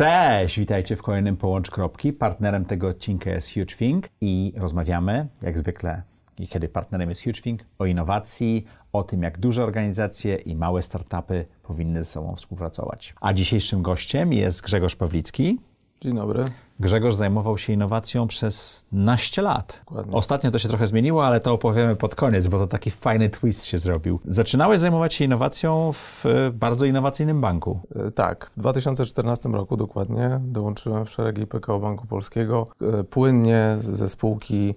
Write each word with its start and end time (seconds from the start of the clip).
Cześć, 0.00 0.58
witajcie 0.58 0.96
w 0.96 1.02
kolejnym 1.02 1.36
Połącz 1.36 1.70
Kropki. 1.70 2.12
Partnerem 2.12 2.64
tego 2.64 2.88
odcinka 2.88 3.30
jest 3.30 3.54
Huge 3.54 3.76
Think 3.76 4.08
i 4.20 4.52
rozmawiamy, 4.56 5.28
jak 5.42 5.58
zwykle, 5.58 6.02
i 6.38 6.48
kiedy 6.48 6.68
partnerem 6.68 7.08
jest 7.08 7.24
Huge 7.24 7.42
Think, 7.42 7.64
o 7.78 7.86
innowacji, 7.86 8.64
o 8.92 9.02
tym, 9.02 9.22
jak 9.22 9.38
duże 9.38 9.64
organizacje 9.64 10.34
i 10.34 10.56
małe 10.56 10.82
startupy 10.82 11.46
powinny 11.62 12.04
ze 12.04 12.10
sobą 12.10 12.34
współpracować. 12.34 13.14
A 13.20 13.32
dzisiejszym 13.32 13.82
gościem 13.82 14.32
jest 14.32 14.62
Grzegorz 14.62 14.96
Pawlicki. 14.96 15.58
Dzień 16.00 16.14
dobry. 16.14 16.44
Grzegorz 16.80 17.14
zajmował 17.14 17.58
się 17.58 17.72
innowacją 17.72 18.26
przez 18.28 18.84
naście 18.92 19.42
lat. 19.42 19.80
Dokładnie. 19.88 20.12
Ostatnio 20.12 20.50
to 20.50 20.58
się 20.58 20.68
trochę 20.68 20.86
zmieniło, 20.86 21.26
ale 21.26 21.40
to 21.40 21.52
opowiemy 21.52 21.96
pod 21.96 22.14
koniec, 22.14 22.48
bo 22.48 22.58
to 22.58 22.66
taki 22.66 22.90
fajny 22.90 23.30
twist 23.30 23.64
się 23.64 23.78
zrobił. 23.78 24.20
Zaczynałeś 24.24 24.80
zajmować 24.80 25.14
się 25.14 25.24
innowacją 25.24 25.92
w 25.92 26.26
e, 26.26 26.50
bardzo 26.50 26.84
innowacyjnym 26.84 27.40
banku. 27.40 27.80
E, 28.06 28.10
Tak, 28.10 28.50
w 28.56 28.60
2014 28.60 29.48
roku 29.48 29.76
dokładnie 29.76 30.40
dołączyłem 30.42 31.04
w 31.04 31.10
szeregi 31.10 31.46
PKO 31.46 31.78
Banku 31.80 32.06
Polskiego. 32.06 32.66
E, 33.00 33.04
Płynnie 33.04 33.76
z- 33.80 33.84
ze 33.86 34.08
spółki, 34.08 34.74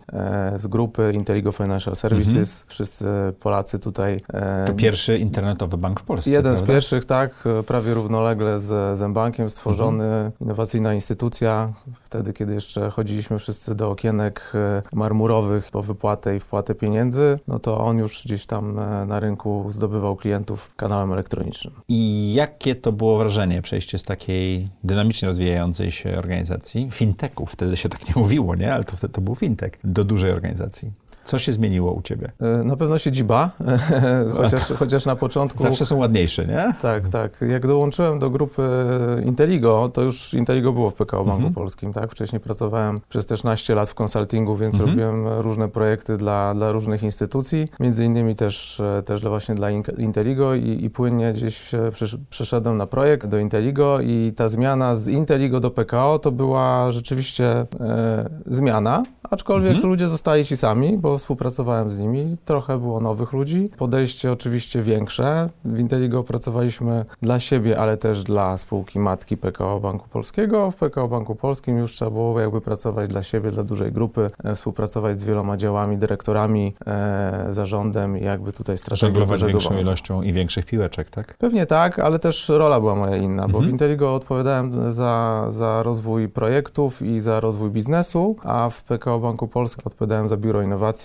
z 0.55 0.67
grupy 0.67 1.11
Inteligo 1.15 1.51
Financial 1.51 1.95
Services. 1.95 2.65
Wszyscy 2.67 3.05
Polacy 3.39 3.79
tutaj. 3.79 4.21
To 4.67 4.73
pierwszy 4.73 5.17
internetowy 5.17 5.77
bank 5.77 5.99
w 5.99 6.03
Polsce. 6.03 6.29
Jeden 6.29 6.55
z 6.55 6.57
prawda? 6.59 6.73
pierwszych, 6.73 7.05
tak, 7.05 7.43
prawie 7.67 7.93
równolegle 7.93 8.59
z 8.59 8.97
Zembankiem 8.97 9.49
stworzony, 9.49 10.31
innowacyjna 10.41 10.93
instytucja. 10.93 11.73
Wtedy, 12.03 12.33
kiedy 12.33 12.53
jeszcze 12.53 12.89
chodziliśmy 12.89 13.39
wszyscy 13.39 13.75
do 13.75 13.91
okienek 13.91 14.51
e, 14.55 14.81
marmurowych 14.93 15.71
po 15.71 15.83
wypłatę 15.83 16.35
i 16.35 16.39
wpłatę 16.39 16.75
pieniędzy, 16.75 17.39
no 17.47 17.59
to 17.59 17.77
on 17.79 17.97
już 17.97 18.23
gdzieś 18.25 18.45
tam 18.45 18.79
e, 18.79 19.05
na 19.05 19.19
rynku 19.19 19.65
zdobywał 19.69 20.15
klientów 20.15 20.75
kanałem 20.75 21.13
elektronicznym. 21.13 21.73
I 21.87 22.33
jakie 22.33 22.75
to 22.75 22.91
było 22.91 23.17
wrażenie 23.17 23.61
przejście 23.61 23.97
z 23.97 24.03
takiej 24.03 24.69
dynamicznie 24.83 25.27
rozwijającej 25.27 25.91
się 25.91 26.17
organizacji, 26.17 26.89
fintechu, 26.91 27.45
wtedy 27.45 27.77
się 27.77 27.89
tak 27.89 28.07
nie 28.07 28.21
mówiło, 28.21 28.55
nie? 28.55 28.73
Ale 28.73 28.83
to 28.83 28.97
wtedy 28.97 29.13
to 29.13 29.21
był 29.21 29.35
fintech, 29.35 29.79
do 29.83 30.03
dużej 30.03 30.31
organizacji. 30.31 30.91
Co 31.25 31.39
się 31.39 31.51
zmieniło 31.53 31.93
u 31.93 32.01
ciebie? 32.01 32.31
E, 32.41 32.63
Na 32.63 32.75
pewno 32.77 32.97
siedziba, 32.97 33.49
chociaż, 34.37 34.61
chociaż 34.79 35.05
na 35.05 35.15
początku. 35.15 35.63
Zawsze 35.63 35.85
są 35.85 35.97
ładniejsze, 35.97 36.45
nie? 36.45 36.73
Tak, 36.81 37.09
tak. 37.09 37.41
Jak 37.49 37.67
dołączyłem 37.67 38.19
do 38.19 38.29
grupy 38.29 38.63
Inteligo, 39.25 39.89
to 39.93 40.01
już 40.01 40.33
Inteligo 40.33 40.73
było 40.73 40.89
w 40.89 40.95
PKO 40.95 41.17
Banku 41.17 41.33
Mhm. 41.37 41.53
Polskim, 41.53 41.93
tak? 41.93 42.11
Wcześniej 42.11 42.39
pracowałem 42.39 43.01
przez 43.09 43.25
też 43.25 43.43
naście 43.43 43.75
lat 43.75 43.89
w 43.89 43.93
konsultingu, 43.95 44.55
więc 44.55 44.75
Mhm. 44.75 44.89
robiłem 44.89 45.27
różne 45.41 45.67
projekty 45.69 46.17
dla, 46.17 46.53
dla 46.53 46.71
różnych 46.71 47.03
instytucji, 47.03 47.67
między 47.79 48.05
innymi 48.05 48.35
też, 48.35 48.79
e, 48.79 49.03
też 49.03 49.21
dla 49.21 49.29
właśnie 49.29 49.55
dla 49.55 49.69
In- 49.71 49.83
Inteligo 49.97 50.55
i, 50.55 50.85
i 50.85 50.89
płynnie 50.89 51.33
gdzieś 51.33 51.71
przesz- 51.91 52.17
przeszedłem 52.29 52.77
na 52.77 52.87
projekt 52.87 53.27
do 53.27 53.39
Inteligo 53.39 53.99
i 54.01 54.33
ta 54.35 54.49
zmiana 54.49 54.95
z 54.95 55.07
Inteligo 55.07 55.59
do 55.59 55.71
PKO 55.71 56.19
to 56.19 56.31
była 56.31 56.91
rzeczywiście 56.91 57.45
e, 57.79 58.29
zmiana, 58.45 59.03
aczkolwiek 59.29 59.71
Mhm. 59.71 59.89
ludzie 59.89 60.07
zostali 60.07 60.45
ci 60.45 60.57
sami, 60.57 60.97
bo 60.97 61.12
współpracowałem 61.17 61.91
z 61.91 61.99
nimi, 61.99 62.37
trochę 62.45 62.77
było 62.77 62.99
nowych 62.99 63.33
ludzi, 63.33 63.69
podejście 63.77 64.31
oczywiście 64.31 64.81
większe. 64.81 65.49
W 65.65 65.79
Inteligo 65.79 66.23
pracowaliśmy 66.23 67.05
dla 67.21 67.39
siebie, 67.39 67.79
ale 67.79 67.97
też 67.97 68.23
dla 68.23 68.57
spółki 68.57 68.99
matki 68.99 69.37
PKO 69.37 69.79
Banku 69.79 70.09
Polskiego. 70.09 70.71
W 70.71 70.75
PKO 70.75 71.07
Banku 71.07 71.35
Polskim 71.35 71.77
już 71.77 71.91
trzeba 71.91 72.11
było 72.11 72.39
jakby 72.39 72.61
pracować 72.61 73.09
dla 73.09 73.23
siebie, 73.23 73.51
dla 73.51 73.63
dużej 73.63 73.91
grupy, 73.91 74.29
e, 74.43 74.55
współpracować 74.55 75.19
z 75.19 75.23
wieloma 75.23 75.57
działami, 75.57 75.97
dyrektorami, 75.97 76.73
e, 76.87 77.45
zarządem 77.49 78.17
i 78.17 78.23
jakby 78.23 78.53
tutaj 78.53 78.77
strategią 78.77 79.25
dużego 79.25 79.47
większą 79.47 79.77
ilością 79.77 80.21
i 80.21 80.33
większych 80.33 80.65
piłeczek, 80.65 81.09
tak? 81.09 81.37
Pewnie 81.37 81.65
tak, 81.65 81.99
ale 81.99 82.19
też 82.19 82.49
rola 82.49 82.79
była 82.79 82.95
moja 82.95 83.17
inna, 83.17 83.41
bo 83.47 83.57
Mhm. 83.57 83.65
w 83.65 83.69
Inteligo 83.71 84.15
odpowiadałem 84.15 84.93
za, 84.93 85.45
za 85.49 85.83
rozwój 85.83 86.29
projektów 86.29 87.01
i 87.01 87.19
za 87.19 87.39
rozwój 87.39 87.69
biznesu, 87.69 88.35
a 88.43 88.69
w 88.69 88.83
PKO 88.83 89.19
Banku 89.19 89.47
Polskim 89.47 89.83
odpowiadałem 89.85 90.27
za 90.27 90.37
biuro 90.37 90.61
innowacji, 90.61 91.02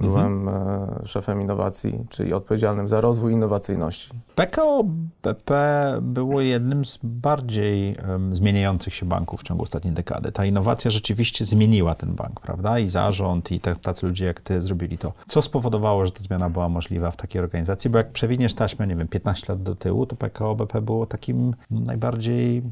byłem 0.00 0.48
e, 0.48 0.86
szefem 1.04 1.42
innowacji, 1.42 2.04
czyli 2.08 2.32
odpowiedzialnym 2.32 2.88
za 2.88 3.00
rozwój 3.00 3.32
innowacyjności. 3.32 4.10
PKO 4.34 4.84
BP 5.22 5.54
było 6.02 6.40
jednym 6.40 6.84
z 6.84 6.98
bardziej 7.02 7.96
zmieniających 8.32 8.94
się 8.94 9.06
banków 9.06 9.40
w 9.40 9.42
ciągu 9.42 9.62
ostatniej 9.62 9.94
dekady. 9.94 10.32
Ta 10.32 10.44
innowacja 10.44 10.90
rzeczywiście 10.90 11.44
zmieniła 11.44 11.94
ten 11.94 12.14
bank, 12.14 12.40
prawda? 12.40 12.78
I 12.78 12.88
zarząd, 12.88 13.52
i 13.52 13.60
te, 13.60 13.76
tacy 13.76 14.06
ludzie 14.06 14.24
jak 14.24 14.40
ty 14.40 14.62
zrobili 14.62 14.98
to. 14.98 15.12
Co 15.28 15.42
spowodowało, 15.42 16.06
że 16.06 16.12
ta 16.12 16.22
zmiana 16.22 16.50
była 16.50 16.68
możliwa 16.68 17.10
w 17.10 17.16
takiej 17.16 17.42
organizacji? 17.42 17.90
Bo 17.90 17.98
jak 17.98 18.12
przewiniesz 18.12 18.54
taśmę, 18.54 18.86
nie 18.86 18.96
wiem, 18.96 19.08
15 19.08 19.52
lat 19.52 19.62
do 19.62 19.74
tyłu, 19.74 20.06
to 20.06 20.16
PKO 20.16 20.54
BP 20.54 20.82
było 20.82 21.06
takim 21.06 21.54
najbardziej 21.70 22.62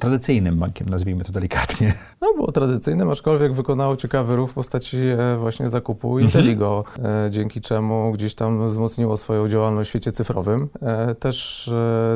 tradycyjnym 0.00 0.58
bankiem, 0.58 0.88
nazwijmy 0.88 1.24
to 1.24 1.32
delikatnie. 1.32 1.94
No, 2.20 2.34
było 2.34 2.52
tradycyjnym, 2.52 3.10
aczkolwiek 3.10 3.52
wykonało 3.52 3.96
ciekawy 3.96 4.36
ruch 4.36 4.50
w 4.50 4.54
postaci 4.54 4.96
e, 4.98 5.36
właśnie 5.38 5.68
zakupu 5.68 6.18
Inteligo, 6.18 6.84
e, 6.98 7.30
dzięki 7.30 7.60
czemu 7.60 8.12
gdzieś 8.12 8.34
tam 8.34 8.66
wzmocniło 8.66 9.16
swoją 9.16 9.48
działalność 9.48 9.88
w 9.88 9.90
świecie 9.90 10.12
cyfrowym. 10.12 10.68
E, 10.82 11.14
Też, 11.14 11.70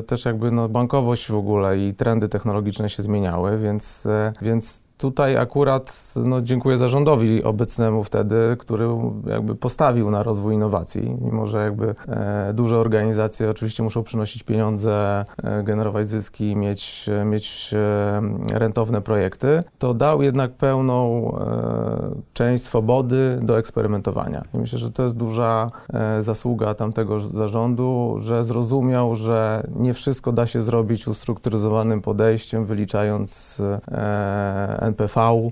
też 0.06 0.24
jakby 0.24 0.50
no, 0.50 0.68
bankowość 0.68 1.28
w 1.30 1.34
ogóle 1.34 1.78
i 1.78 1.94
trendy 1.94 2.28
technologiczne 2.28 2.88
się 2.88 3.02
zmieniały, 3.02 3.58
więc, 3.58 4.08
więc 4.42 4.86
tutaj 4.98 5.36
akurat 5.36 6.14
no, 6.24 6.40
dziękuję 6.40 6.78
zarządowi 6.78 7.44
obecnemu 7.44 8.04
wtedy, 8.04 8.56
który 8.58 8.88
jakby 9.26 9.54
postawił 9.54 10.10
na 10.10 10.22
rozwój 10.22 10.54
innowacji, 10.54 11.16
mimo 11.20 11.46
że 11.46 11.58
jakby 11.58 11.94
e, 12.08 12.52
duże 12.54 12.78
organizacje 12.78 13.50
oczywiście 13.50 13.82
muszą 13.82 14.02
przynosić 14.02 14.42
pieniądze, 14.42 15.24
e, 15.42 15.62
generować 15.62 16.06
zyski, 16.06 16.56
mieć, 16.56 17.10
mieć 17.24 17.74
e, 17.74 18.58
rentowne 18.58 19.02
projekty, 19.02 19.62
to 19.78 19.94
dał 19.94 20.22
jednak 20.22 20.52
pełną 20.52 21.30
e, 21.38 22.10
część 22.32 22.64
swobody 22.64 23.38
do 23.42 23.58
eksperymentowania. 23.58 24.42
I 24.54 24.58
myślę, 24.58 24.78
że 24.78 24.90
to 24.90 25.02
jest 25.02 25.16
duża 25.16 25.70
e, 25.92 26.22
zasługa 26.22 26.74
tamtego 26.74 27.20
zarządu, 27.20 28.16
że 28.18 28.44
zrozumiał, 28.44 29.14
że 29.14 29.66
nie 29.76 29.94
wszystko 29.94 30.32
da 30.32 30.46
się 30.46 30.62
zrobić 30.62 31.08
ustrukturyzowanym 31.08 32.02
podejściem, 32.02 32.66
wyliczając 32.66 33.60
e, 33.88 34.85
NPV, 34.86 35.48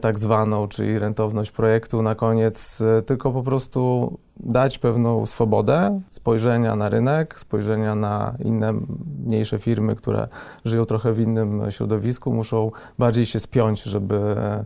tak 0.00 0.18
zwaną, 0.18 0.68
czyli 0.68 0.98
rentowność 0.98 1.50
projektu 1.50 2.02
na 2.02 2.14
koniec, 2.14 2.80
e, 2.80 3.02
tylko 3.02 3.32
po 3.32 3.42
prostu 3.42 4.12
dać 4.36 4.78
pewną 4.78 5.26
swobodę 5.26 6.00
spojrzenia 6.10 6.76
na 6.76 6.88
rynek, 6.88 7.40
spojrzenia 7.40 7.94
na 7.94 8.34
inne 8.44 8.72
mniejsze 9.24 9.58
firmy, 9.58 9.96
które 9.96 10.28
żyją 10.64 10.84
trochę 10.84 11.12
w 11.12 11.20
innym 11.20 11.62
środowisku, 11.70 12.32
muszą 12.32 12.70
bardziej 12.98 13.26
się 13.26 13.40
spiąć, 13.40 13.82
żeby 13.82 14.20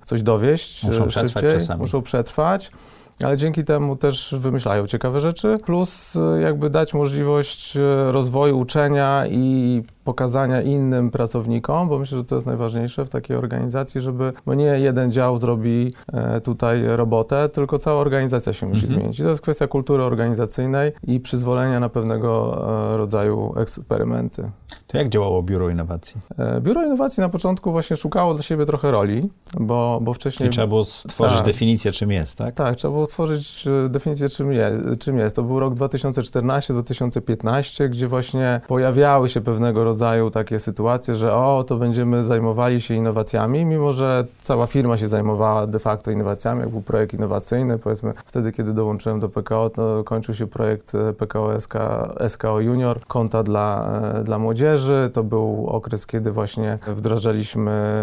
coś 0.05 0.23
dowieść 0.23 0.85
Muszą 0.85 1.05
e, 1.05 1.07
przetrwać 1.07 1.43
szybciej, 1.45 1.61
czasami. 1.61 1.81
muszą 1.81 2.03
przetrwać. 2.03 2.71
Ale 3.25 3.37
dzięki 3.37 3.65
temu 3.65 3.97
też 3.97 4.35
wymyślają 4.39 4.87
ciekawe 4.87 5.21
rzeczy, 5.21 5.59
plus 5.65 6.17
e, 6.17 6.41
jakby 6.41 6.71
dać 6.71 6.95
możliwość 6.95 7.79
rozwoju 8.11 8.59
uczenia 8.59 9.25
i 9.27 9.83
pokazania 10.05 10.63
innym 10.63 11.11
pracownikom, 11.11 11.89
bo 11.89 11.99
myślę, 11.99 12.19
że 12.19 12.25
to 12.25 12.35
jest 12.35 12.47
najważniejsze 12.47 13.05
w 13.05 13.09
takiej 13.09 13.37
organizacji, 13.37 14.01
żeby, 14.01 14.33
bo 14.47 14.55
nie 14.55 14.65
jeden 14.65 15.13
dział 15.13 15.39
zrobi 15.39 15.95
e, 16.13 16.41
tutaj 16.41 16.83
robotę, 16.87 17.49
tylko 17.49 17.79
cała 17.79 18.01
organizacja 18.01 18.53
się 18.53 18.67
musi 18.67 18.83
Mhm. 18.85 19.01
zmienić. 19.01 19.21
I 19.21 19.23
to 19.23 19.29
jest 19.29 19.41
kwestia 19.41 19.67
kultury 19.67 20.03
organizacyjnej 20.03 20.93
i 21.07 21.21
przyzwolenia 21.21 21.81
na 21.81 21.89
pewnego 21.89 22.63
e, 22.93 22.97
rodzaju 22.97 23.55
eksperymenty. 23.57 24.51
To 24.87 24.99
jak 24.99 25.09
działało 25.09 25.43
Biuro 25.43 25.69
Innowacji? 25.69 26.21
E, 26.39 26.61
Biuro 26.61 26.85
Innowacji 26.85 27.21
na 27.21 27.29
początku 27.29 27.73
właśnie 27.73 27.97
szukało 27.97 28.35
dla 28.35 28.43
siebie 28.43 28.67
trochę 28.67 28.91
roli, 28.91 29.31
bo, 29.61 29.99
bo 30.03 30.15
wcześniej... 30.15 30.39
Czyli 30.39 30.51
trzeba 30.51 30.67
było 30.67 30.85
stworzyć 30.85 31.37
Tak. 31.37 31.47
definicję, 31.47 31.93
czym 31.93 32.11
jest, 32.11 32.39
tak? 32.39 32.55
Tak, 32.55 32.77
trzeba 32.77 32.93
było 32.93 33.07
stworzyć 33.07 33.65
definicję, 33.89 34.29
czym, 34.29 34.53
je, 34.53 34.73
czym 35.01 35.19
jest. 35.19 35.37
To 35.37 35.43
był 35.43 35.61
rok 35.61 35.75
2014-2015, 35.75 37.89
gdzie 37.89 38.09
właśnie 38.09 38.61
pojawiały 38.69 39.29
się 39.29 39.41
pewnego 39.41 39.85
rodzaju 39.85 39.92
takie 40.31 40.59
sytuacje, 40.59 41.17
że 41.17 41.35
o, 41.35 41.65
to 41.65 41.77
będziemy 41.77 42.25
zajmowali 42.25 42.81
się 42.81 42.95
innowacjami, 42.95 43.65
mimo 43.65 43.93
że 43.93 44.25
cała 44.39 44.67
firma 44.67 44.97
się 44.97 45.09
zajmowała 45.09 45.67
de 45.67 45.79
facto 45.79 46.11
innowacjami, 46.11 46.61
jak 46.61 46.69
był 46.69 46.83
projekt 46.83 47.15
innowacyjny, 47.15 47.79
powiedzmy 47.79 48.13
wtedy, 48.27 48.53
kiedy 48.53 48.73
dołączyłem 48.73 49.21
do 49.21 49.29
PKO, 49.29 49.71
to 49.71 50.05
kończył 50.05 50.35
się 50.35 50.47
projekt 50.47 50.95
e, 50.95 51.13
PKO 51.13 51.61
SK, 51.61 51.75
SKO 52.29 52.61
Junior, 52.61 53.01
konta 53.07 53.43
dla, 53.43 53.89
e, 54.15 54.25
dla 54.25 54.39
młodzieży. 54.39 55.11
To 55.13 55.25
był 55.25 55.67
okres, 55.67 56.07
kiedy 56.07 56.33
właśnie 56.33 56.79
wdrażaliśmy 56.87 58.03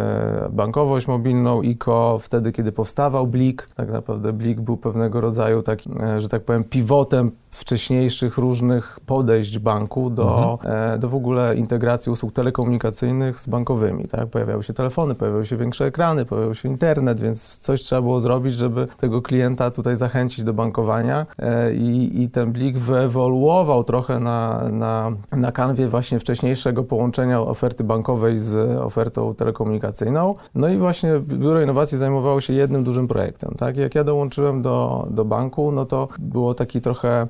bankowość 0.50 1.07
mobilną, 1.07 1.62
ICO, 1.62 2.18
wtedy, 2.21 2.51
kiedy 2.51 2.71
powstawał 2.71 3.27
Blik. 3.27 3.68
Tak 3.75 3.91
naprawdę 3.91 4.33
Blik 4.33 4.62
był 4.62 4.77
pewnego 4.77 5.21
rodzaju 5.21 5.62
takim, 5.62 6.00
że 6.18 6.30
tak 6.30 6.44
powiem, 6.44 6.63
pivotem 6.63 7.31
wcześniejszych 7.51 8.38
różnych 8.38 9.00
podejść 9.06 9.59
banku 9.59 10.09
do, 10.09 10.53
mhm. 10.53 10.94
E, 10.94 10.97
do 10.97 11.09
w 11.09 11.15
ogóle 11.15 11.56
integracji 11.56 11.79
usług 12.12 12.34
telekomunikacyjnych 12.34 13.40
z 13.40 13.48
bankowymi. 13.48 14.08
Tak? 14.08 14.28
Pojawiały 14.28 14.64
się 14.64 14.74
telefony, 14.74 15.16
pojawiały 15.16 15.46
się 15.46 15.58
większe 15.58 15.86
ekrany, 15.86 16.26
pojawił 16.26 16.56
się 16.56 16.70
internet, 16.70 17.22
więc 17.22 17.58
coś 17.60 17.81
trzeba 17.81 18.02
było 18.02 18.20
zrobić, 18.20 18.54
żeby 18.54 18.86
tego 18.98 19.22
klienta 19.22 19.72
tutaj 19.72 19.96
zachęcić 19.96 20.44
do 20.44 20.54
bankowania 20.54 21.26
e, 21.38 21.74
i, 21.74 22.22
i 22.22 22.30
ten 22.30 22.52
Blik 22.52 22.78
wyewoluował 22.78 23.84
trochę 23.84 24.20
na, 24.20 24.70
na, 24.72 25.12
na 25.31 25.52
kanwie 25.52 25.88
właśnie 25.88 26.20
wcześniejszego 26.20 26.84
połączenia 26.84 27.42
oferty 27.42 27.84
bankowej 27.84 28.40
z 28.40 28.78
ofertą 28.78 29.36
telekomunikacyjną. 29.36 30.36
No 30.56 30.68
i 30.68 30.78
właśnie 30.78 31.20
Biuro 31.20 31.62
Innowacji 31.62 31.98
zajmowało 31.98 32.42
się 32.42 32.54
jednym 32.54 32.84
dużym 32.84 33.08
projektem. 33.08 33.56
Tak? 33.58 33.78
Jak 33.78 33.96
ja 33.96 34.04
dołączyłem 34.04 34.62
do, 34.62 35.08
do 35.10 35.25
banku, 35.25 35.72
no 35.72 35.86
to 35.86 36.08
było 36.20 36.54
taki 36.54 36.82
trochę 36.82 37.25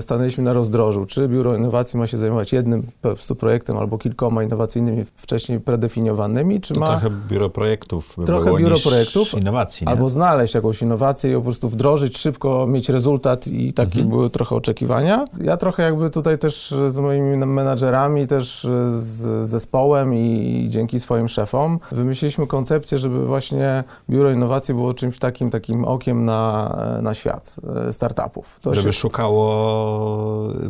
stanęliśmy 0.00 0.44
na 0.44 0.52
rozdrożu, 0.52 1.04
czy 1.04 1.28
Biuro 1.28 1.56
Innowacji 1.56 1.98
ma 1.98 2.06
się 2.06 2.16
zajmować 2.16 2.52
jednym 2.52 2.82
po 2.82 3.14
prostu 3.14 3.36
projektem 3.36 3.76
albo 3.76 3.98
kilkoma 3.98 4.42
innowacyjnymi, 4.42 5.04
wcześniej 5.16 5.60
predefiniowanymi, 5.60 6.60
czy 6.60 6.74
to 6.74 6.80
ma... 6.80 6.88
trochę 6.88 7.10
biuro 7.28 7.50
projektów 7.50 8.16
Trochę 8.26 8.56
biuro 8.56 8.76
projektów. 8.78 9.34
innowacji? 9.34 9.86
Albo 9.86 10.10
znaleźć 10.10 10.54
jakąś 10.54 10.82
innowację 10.82 11.30
i 11.30 11.34
po 11.34 11.40
prostu 11.40 11.68
wdrożyć 11.68 12.18
szybko, 12.18 12.66
mieć 12.66 12.88
rezultat 12.88 13.46
i 13.46 13.72
takie 13.72 13.98
mhm. 14.00 14.08
były 14.08 14.30
trochę 14.30 14.56
oczekiwania. 14.56 15.24
Ja 15.40 15.56
trochę 15.56 15.82
jakby 15.82 16.10
tutaj 16.10 16.38
też 16.38 16.74
z 16.86 16.98
moimi 16.98 17.36
menadżerami, 17.36 18.26
też 18.26 18.66
z 18.86 19.46
zespołem 19.48 20.14
i 20.14 20.66
dzięki 20.68 21.00
swoim 21.00 21.28
szefom 21.28 21.78
wymyśliliśmy 21.92 22.46
koncepcję, 22.46 22.98
żeby 22.98 23.26
właśnie 23.26 23.84
Biuro 24.10 24.30
Innowacji 24.30 24.74
było 24.74 24.94
czymś 24.94 25.18
takim, 25.18 25.50
takim 25.50 25.84
okiem 25.84 26.24
na, 26.24 26.76
na 27.02 27.14
świat 27.14 27.56
e, 27.88 27.92
startupów. 27.92 28.58
To 28.62 28.74
żeby 28.74 28.92
się... 28.92 28.98
szukało 28.98 29.51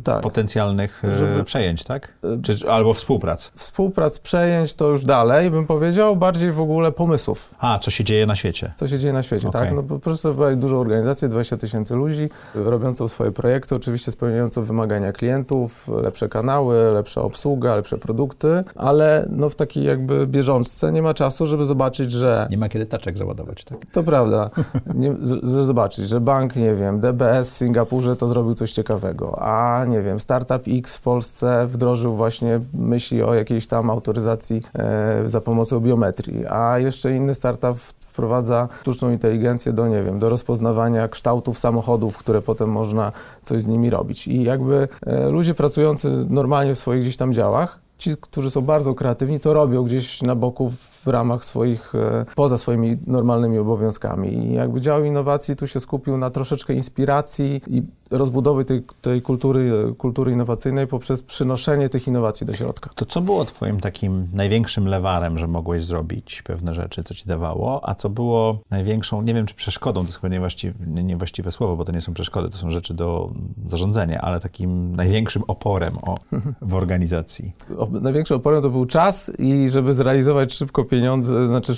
tak. 0.05 0.21
potencjalnych 0.21 1.05
e, 1.05 1.17
Żeby... 1.17 1.45
przejęć, 1.45 1.85
tak? 1.85 2.13
Czy, 2.43 2.71
albo 2.71 2.95
współprac? 2.95 3.51
Współprac, 3.57 4.19
przejęć 4.19 4.75
to 4.75 4.89
już 4.89 5.05
dalej, 5.05 5.51
bym 5.51 5.67
powiedział, 5.67 6.17
bardziej 6.17 6.53
w 6.53 6.61
ogóle 6.61 6.93
pomysłów. 6.93 7.55
A, 7.59 7.79
co 7.79 7.91
się 7.91 8.05
dzieje 8.05 8.27
na 8.27 8.37
świecie? 8.37 8.73
Co 8.77 8.89
się 8.89 8.99
dzieje 8.99 9.13
na 9.13 9.23
świecie, 9.23 9.49
okay. 9.49 9.67
tak? 9.67 9.75
No, 9.75 9.99
proszę 9.99 10.19
sobie 10.19 10.57
dużą 10.57 10.79
organizację, 10.79 11.29
20 11.29 11.57
tysięcy 11.57 11.95
ludzi, 11.95 12.29
robiącą 12.55 13.09
swoje 13.09 13.33
projekty, 13.33 13.75
oczywiście 13.75 14.13
spełniającą 14.13 14.63
wymagania 14.63 15.13
klientów, 15.13 15.89
lepsze 16.03 16.29
kanały, 16.29 16.93
lepsza 16.95 17.23
obsługa, 17.23 17.77
lepsze 17.77 17.99
produkty, 17.99 18.65
ale 18.77 19.27
no 19.31 19.49
w 19.49 19.55
takiej 19.55 19.85
jakby 19.85 20.27
bieżączce 20.27 20.93
nie 20.93 21.03
ma 21.03 21.15
czasu, 21.15 21.47
żeby 21.47 21.65
zobaczyć, 21.65 22.13
że... 22.13 22.47
Nie 22.51 22.59
ma 22.59 22.69
kiedy 22.69 22.87
taczek 22.87 23.19
załadować, 23.19 23.65
tak? 23.65 23.79
To 23.93 24.03
prawda. 24.03 24.51
Nie, 24.95 25.15
z, 25.23 25.67
zobaczyć, 25.67 26.09
że 26.09 26.21
bank, 26.21 26.57
nie 26.57 26.75
wiem, 26.75 27.01
DBS 27.01 27.51
w 27.51 27.57
Singapurze 27.57 28.17
to 28.17 28.29
zrobił 28.29 28.55
coś 28.55 28.72
ciekawego, 28.73 29.43
a 29.43 29.85
nie 29.85 30.03
wiem, 30.03 30.21
Startup 30.21 30.63
X 30.69 30.97
w 30.97 31.01
Polsce 31.01 31.67
wdrożył 31.67 32.15
właśnie 32.15 32.61
myśli 32.75 33.23
o 33.23 33.35
jakiejś 33.35 33.67
tam 33.67 33.91
autoryzacji 33.91 34.63
e, 34.75 35.23
za 35.29 35.41
pomocą 35.41 35.81
biometrii, 35.81 36.47
a 36.47 36.79
jeszcze 36.79 37.17
inny 37.17 37.35
startup 37.35 37.79
wprowadza 38.13 38.69
sztuczną 38.81 39.11
inteligencję 39.11 39.73
do, 39.73 39.89
nie 39.89 40.03
wiem, 40.03 40.19
do 40.19 40.29
rozpoznawania 40.29 41.09
kształtów 41.09 41.59
samochodów, 41.59 42.19
które 42.19 42.43
potem 42.43 42.71
można 42.71 43.13
coś 43.45 43.63
z 43.63 43.67
nimi 43.67 43.91
robić. 43.91 44.29
I 44.29 44.43
jakby 44.43 44.89
e, 45.07 45.29
ludzie 45.29 45.55
pracujący 45.55 46.27
normalnie 46.29 46.75
w 46.75 46.79
swoich 46.79 47.03
gdzieś 47.03 47.17
tam 47.17 47.33
działach, 47.33 47.81
ci, 48.03 48.17
którzy 48.21 48.51
są 48.51 48.61
bardzo 48.61 48.95
kreatywni, 48.95 49.41
to 49.41 49.55
robią 49.55 49.85
gdzieś 49.85 50.23
na 50.23 50.35
boku 50.35 50.73
w 51.05 51.07
ramach 51.07 51.45
swoich, 51.45 51.95
e, 51.95 52.25
poza 52.35 52.59
swoimi 52.59 52.97
normalnymi 53.07 53.59
obowiązkami. 53.59 54.47
I 54.47 54.53
jakby 54.53 54.81
dział 54.81 55.05
innowacji 55.05 55.57
tu 55.57 55.67
się 55.67 55.81
skupił 55.81 56.17
na 56.17 56.31
troszeczkę 56.31 56.73
inspiracji 56.73 57.63
i 57.67 57.83
rozbudowy 58.13 58.65
tej, 58.65 58.83
tej 59.01 59.23
kultury, 59.23 59.93
kultury 59.99 60.33
innowacyjnej 60.33 60.87
poprzez 60.87 61.23
przynoszenie 61.23 61.89
tych 61.89 62.07
innowacji 62.07 62.47
do 62.47 62.53
środka. 62.53 62.91
To 62.95 63.07
co 63.07 63.21
było 63.21 63.45
twoim 63.45 63.81
takim 63.81 64.29
największym 64.33 64.87
lewarem, 64.87 65.39
że 65.39 65.49
mogłeś 65.49 65.85
zrobić 65.85 66.43
pewne 66.43 66.75
rzeczy, 66.75 67.05
co 67.05 67.15
ci 67.15 67.27
dawało, 67.27 67.89
a 67.89 67.95
co 67.95 68.11
było 68.11 68.59
największą, 68.71 69.23
nie 69.23 69.35
wiem 69.35 69.47
czy 69.47 69.55
przeszkodą, 69.55 70.01
to 70.01 70.07
jest 70.07 70.21
chyba 70.21 70.35
niewłaściwe, 70.35 70.75
niewłaściwe 70.87 71.53
słowo, 71.53 71.77
bo 71.77 71.85
to 71.85 71.93
nie 71.93 72.01
są 72.01 72.15
przeszkody, 72.15 72.49
to 72.51 72.57
są 72.57 72.71
rzeczy 72.71 72.95
do 72.95 73.31
zarządzania, 73.65 74.21
ale 74.21 74.41
takim 74.41 74.97
największym 74.97 75.43
oporem 75.47 75.99
o, 76.03 76.19
w 76.71 76.75
organizacji? 76.75 77.53
Największym 77.91 78.37
oporem 78.37 78.63
to 78.63 78.71
był 78.71 78.87
czas 78.87 79.33
i 79.39 79.69
żeby 79.69 79.93
zrealizować 79.93 80.55
szybko 80.55 80.85
pieniądze, 80.85 81.47
znaczy 81.47 81.73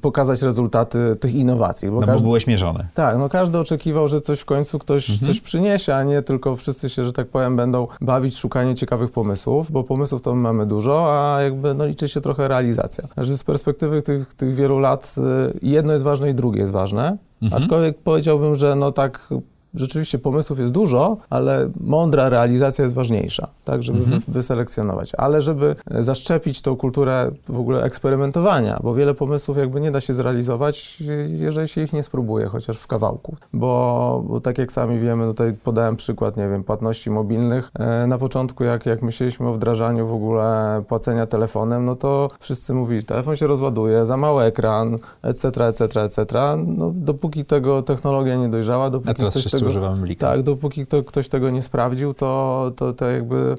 pokazać 0.00 0.42
rezultaty 0.42 1.16
tych 1.20 1.34
innowacji. 1.34 1.90
Bo 1.90 2.00
no 2.00 2.06
każdy, 2.06 2.22
bo 2.22 2.28
byłeś 2.28 2.46
mierzony. 2.46 2.88
Tak, 2.94 3.18
no 3.18 3.28
każdy 3.28 3.58
oczekiwał, 3.58 4.08
że 4.08 4.20
coś 4.20 4.40
w 4.40 4.44
końcu 4.44 4.78
ktoś 4.78 5.10
mhm. 5.10 5.26
coś 5.26 5.40
przyniesie, 5.58 5.94
a 5.94 6.02
nie 6.02 6.22
tylko 6.22 6.56
wszyscy 6.56 6.88
się, 6.88 7.04
że 7.04 7.12
tak 7.12 7.28
powiem, 7.28 7.56
będą 7.56 7.86
bawić 8.00 8.36
szukanie 8.36 8.74
ciekawych 8.74 9.10
pomysłów, 9.10 9.70
bo 9.70 9.84
pomysłów 9.84 10.22
to 10.22 10.34
mamy 10.34 10.66
dużo, 10.66 11.06
a 11.12 11.42
jakby 11.42 11.74
no, 11.74 11.86
liczy 11.86 12.08
się 12.08 12.20
trochę 12.20 12.48
realizacja. 12.48 13.08
Znaczy 13.14 13.36
z 13.36 13.44
perspektywy 13.44 14.02
tych, 14.02 14.34
tych 14.34 14.54
wielu 14.54 14.78
lat 14.78 15.14
y, 15.18 15.58
jedno 15.62 15.92
jest 15.92 16.04
ważne 16.04 16.30
i 16.30 16.34
drugie 16.34 16.60
jest 16.60 16.72
ważne. 16.72 17.16
Mhm. 17.42 17.62
Aczkolwiek 17.62 17.98
powiedziałbym, 17.98 18.54
że 18.54 18.74
no 18.74 18.92
tak 18.92 19.28
rzeczywiście 19.74 20.18
pomysłów 20.18 20.58
jest 20.58 20.72
dużo, 20.72 21.16
ale 21.30 21.70
mądra 21.80 22.28
realizacja 22.28 22.82
jest 22.82 22.94
ważniejsza, 22.94 23.48
tak, 23.64 23.82
żeby 23.82 23.98
mhm. 23.98 24.22
wyselekcjonować. 24.28 25.12
Ale 25.18 25.42
żeby 25.42 25.76
zaszczepić 25.90 26.62
tą 26.62 26.76
kulturę 26.76 27.30
w 27.48 27.58
ogóle 27.58 27.82
eksperymentowania, 27.82 28.80
bo 28.82 28.94
wiele 28.94 29.14
pomysłów 29.14 29.56
jakby 29.56 29.80
nie 29.80 29.90
da 29.90 30.00
się 30.00 30.12
zrealizować, 30.12 31.02
jeżeli 31.28 31.68
się 31.68 31.82
ich 31.82 31.92
nie 31.92 32.02
spróbuje, 32.02 32.46
chociaż 32.46 32.78
w 32.78 32.86
kawałku. 32.86 33.36
Bo, 33.52 34.24
bo 34.28 34.40
tak 34.40 34.58
jak 34.58 34.72
sami 34.72 34.98
wiemy, 34.98 35.26
tutaj 35.26 35.52
podałem 35.52 35.96
przykład, 35.96 36.36
nie 36.36 36.48
wiem, 36.48 36.64
płatności 36.64 37.10
mobilnych. 37.10 37.70
E, 37.74 38.06
na 38.06 38.18
początku, 38.18 38.64
jak, 38.64 38.86
jak 38.86 39.02
myśleliśmy 39.02 39.48
o 39.48 39.52
wdrażaniu 39.52 40.06
w 40.06 40.12
ogóle 40.12 40.82
płacenia 40.88 41.26
telefonem, 41.26 41.84
no 41.84 41.96
to 41.96 42.28
wszyscy 42.40 42.74
mówili, 42.74 43.04
telefon 43.04 43.36
się 43.36 43.46
rozładuje, 43.46 44.06
za 44.06 44.16
mały 44.16 44.44
ekran, 44.44 44.98
etc., 45.22 45.66
etc., 45.66 46.02
etc. 46.02 46.24
No, 46.66 46.92
dopóki 46.94 47.44
tego 47.44 47.82
technologia 47.82 48.36
nie 48.36 48.48
dojrzała, 48.48 48.90
dopóki 48.90 49.14
ktoś 49.14 49.44
tego 49.58 49.70
używamy 49.70 50.02
Blika. 50.02 50.30
Tak, 50.30 50.42
dopóki 50.42 50.86
to, 50.86 51.02
ktoś 51.02 51.28
tego 51.28 51.50
nie 51.50 51.62
sprawdził, 51.62 52.14
to, 52.14 52.72
to, 52.76 52.92
to 52.92 53.10
jakby 53.10 53.54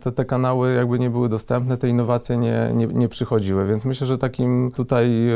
te, 0.00 0.12
te, 0.12 0.24
kanały 0.24 0.72
jakby 0.72 0.98
nie 0.98 1.10
były 1.10 1.28
dostępne, 1.28 1.76
te 1.76 1.88
innowacje 1.88 2.36
nie, 2.36 2.70
nie, 2.74 2.86
nie 2.86 3.08
przychodziły, 3.08 3.66
więc 3.66 3.84
myślę, 3.84 4.06
że 4.06 4.18
takim 4.18 4.70
tutaj 4.76 5.28
e, 5.28 5.34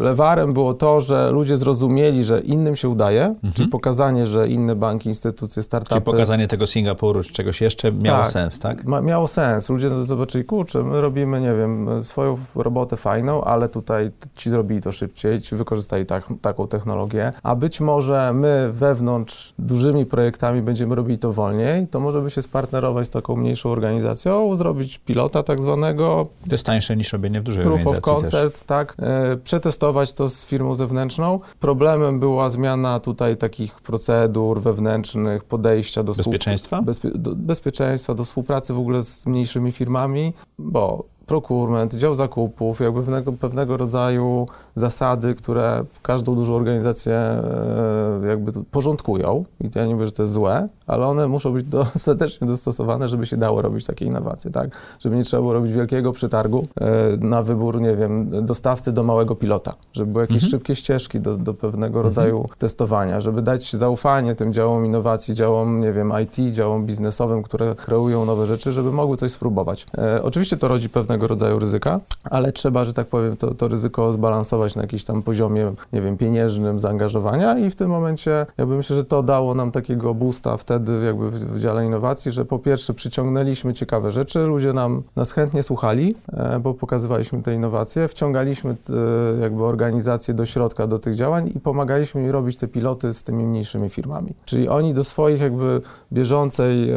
lewarem 0.00 0.52
było 0.52 0.74
to, 0.74 1.00
że 1.00 1.30
ludzie 1.30 1.56
zrozumieli, 1.56 2.24
że 2.24 2.40
innym 2.40 2.76
się 2.76 2.88
udaje, 2.88 3.24
mhm. 3.24 3.52
czyli 3.52 3.68
pokazanie, 3.68 4.26
że 4.26 4.48
inne 4.48 4.76
banki, 4.76 5.08
instytucje, 5.08 5.62
startupy... 5.62 5.94
Czyli 5.94 6.04
pokazanie 6.04 6.48
tego 6.48 6.66
Singapuru 6.66 7.22
czy 7.22 7.32
czegoś 7.32 7.60
jeszcze 7.60 7.92
miało 7.92 8.22
tak, 8.22 8.32
sens, 8.32 8.58
tak? 8.58 8.84
Ma, 8.84 9.00
miało 9.00 9.28
sens. 9.28 9.70
Ludzie 9.70 9.88
zobaczyli, 9.88 10.44
kurczę, 10.44 10.82
my 10.82 11.00
robimy, 11.00 11.40
nie 11.40 11.54
wiem, 11.54 12.02
swoją 12.02 12.38
robotę 12.54 12.96
fajną, 12.96 13.44
ale 13.44 13.68
tutaj 13.68 14.10
ci 14.36 14.50
zrobili 14.50 14.80
to 14.80 14.92
szybciej, 14.92 15.40
ci 15.40 15.56
wykorzystali 15.56 16.06
tak, 16.06 16.24
taką 16.42 16.68
technologię, 16.68 17.32
a 17.42 17.56
być 17.56 17.80
może 17.80 18.32
my 18.32 18.70
wewnątrz 18.72 19.41
dużymi 19.58 20.06
projektami 20.06 20.62
będziemy 20.62 20.94
robili 20.94 21.18
to 21.18 21.32
wolniej, 21.32 21.88
to 21.88 22.00
może 22.00 22.20
by 22.20 22.30
się 22.30 22.42
spartnerować 22.42 23.06
z 23.06 23.10
taką 23.10 23.36
mniejszą 23.36 23.70
organizacją, 23.70 24.56
zrobić 24.56 24.98
pilota 24.98 25.42
tak 25.42 25.60
zwanego. 25.60 26.26
To 26.48 26.54
jest 26.54 26.66
tańsze 26.66 26.96
niż 26.96 27.12
robienie 27.12 27.40
w 27.40 27.42
dużej 27.42 27.64
proof 27.64 27.86
organizacji 27.86 28.02
Proof 28.02 28.18
of 28.18 28.22
concept, 28.22 28.58
też. 28.58 28.66
tak. 28.66 28.96
E, 28.98 29.36
przetestować 29.36 30.12
to 30.12 30.28
z 30.28 30.46
firmą 30.46 30.74
zewnętrzną. 30.74 31.40
Problemem 31.60 32.20
była 32.20 32.50
zmiana 32.50 33.00
tutaj 33.00 33.36
takich 33.36 33.80
procedur 33.80 34.60
wewnętrznych, 34.60 35.44
podejścia 35.44 36.02
do 36.02 36.12
bezpieczeństwa, 36.12 36.82
bezpie, 36.82 37.10
do, 37.14 37.36
bezpieczeństwa, 37.36 38.14
do 38.14 38.24
współpracy 38.24 38.74
w 38.74 38.78
ogóle 38.78 39.02
z 39.02 39.26
mniejszymi 39.26 39.72
firmami, 39.72 40.32
bo 40.58 41.04
procurement, 41.26 41.94
dział 41.94 42.14
zakupów, 42.14 42.80
jakby 42.80 43.00
pewnego, 43.00 43.32
pewnego 43.32 43.76
rodzaju 43.76 44.46
zasady, 44.74 45.34
które 45.34 45.84
każdą 46.02 46.34
dużą 46.34 46.54
organizację 46.54 47.14
e, 47.14 48.26
jakby 48.28 48.52
porządkują. 48.52 49.44
I 49.60 49.70
ja 49.74 49.86
nie 49.86 49.94
mówię, 49.94 50.06
że 50.06 50.12
to 50.12 50.22
jest 50.22 50.32
złe, 50.32 50.68
ale 50.86 51.06
one 51.06 51.28
muszą 51.28 51.52
być 51.52 51.64
dostatecznie 51.64 52.46
dostosowane, 52.56 53.08
żeby 53.08 53.26
się 53.26 53.36
dało 53.36 53.62
robić 53.62 53.86
takie 53.86 54.04
innowacje, 54.04 54.50
tak? 54.50 54.70
Żeby 55.00 55.16
nie 55.16 55.24
trzeba 55.24 55.40
było 55.40 55.52
robić 55.52 55.72
wielkiego 55.72 56.12
przetargu 56.12 56.66
e, 56.80 56.86
na 57.20 57.42
wybór, 57.42 57.80
nie 57.80 57.96
wiem, 57.96 58.46
dostawcy 58.46 58.92
do 58.92 59.02
małego 59.02 59.36
pilota, 59.36 59.74
żeby 59.92 60.12
były 60.12 60.24
jakieś 60.24 60.44
mhm. 60.44 60.50
szybkie 60.50 60.76
ścieżki 60.76 61.20
do, 61.20 61.36
do 61.36 61.54
pewnego 61.54 61.98
mhm. 61.98 62.04
rodzaju 62.04 62.48
testowania, 62.58 63.20
żeby 63.20 63.42
dać 63.42 63.72
zaufanie 63.72 64.34
tym 64.34 64.52
działom 64.52 64.86
innowacji, 64.86 65.34
działom, 65.34 65.80
nie 65.80 65.92
wiem, 65.92 66.12
IT, 66.22 66.54
działom 66.54 66.86
biznesowym, 66.86 67.42
które 67.42 67.74
kreują 67.74 68.24
nowe 68.24 68.46
rzeczy, 68.46 68.72
żeby 68.72 68.92
mogły 68.92 69.16
coś 69.16 69.32
spróbować. 69.32 69.86
E, 69.98 70.22
oczywiście 70.22 70.56
to 70.56 70.68
rodzi 70.68 70.88
pewnego 70.88 71.26
rodzaju 71.26 71.58
ryzyka, 71.58 72.00
ale 72.24 72.52
trzeba, 72.52 72.84
że 72.84 72.92
tak 72.92 73.06
powiem, 73.06 73.36
to, 73.36 73.54
to 73.54 73.68
ryzyko 73.68 74.12
zbalansować 74.12 74.61
inwestować 74.62 74.76
na 74.76 74.82
jakimś 74.82 75.04
tam 75.04 75.22
poziomie, 75.22 75.74
nie 75.92 76.02
wiem, 76.02 76.16
pieniężnym 76.16 76.78
zaangażowania 76.78 77.58
i 77.58 77.70
w 77.70 77.74
tym 77.74 77.90
momencie 77.90 78.46
jakby 78.58 78.76
myślę, 78.76 78.96
że 78.96 79.04
to 79.04 79.22
dało 79.22 79.54
nam 79.54 79.70
takiego 79.70 80.14
boosta 80.14 80.56
wtedy 80.56 81.04
jakby 81.06 81.30
w, 81.30 81.34
w 81.34 81.60
dziale 81.60 81.86
innowacji, 81.86 82.32
że 82.32 82.44
po 82.44 82.58
pierwsze 82.58 82.94
przyciągnęliśmy 82.94 83.74
ciekawe 83.74 84.12
rzeczy, 84.12 84.38
ludzie 84.38 84.72
nam, 84.72 85.02
nas 85.16 85.32
chętnie 85.32 85.62
słuchali, 85.62 86.14
e, 86.32 86.60
bo 86.60 86.74
pokazywaliśmy 86.74 87.42
te 87.42 87.54
innowacje, 87.54 88.08
wciągaliśmy 88.08 88.70
e, 88.70 89.40
jakby 89.40 89.64
organizacje 89.64 90.34
do 90.34 90.46
środka 90.46 90.86
do 90.86 90.98
tych 90.98 91.14
działań 91.14 91.52
i 91.54 91.60
pomagaliśmy 91.60 92.22
im 92.22 92.30
robić 92.30 92.56
te 92.56 92.68
piloty 92.68 93.12
z 93.12 93.22
tymi 93.22 93.44
mniejszymi 93.44 93.88
firmami. 93.88 94.34
Czyli 94.44 94.68
oni 94.68 94.94
do 94.94 95.04
swoich 95.04 95.40
jakby 95.40 95.80
bieżącej 96.12 96.90
e, 96.90 96.96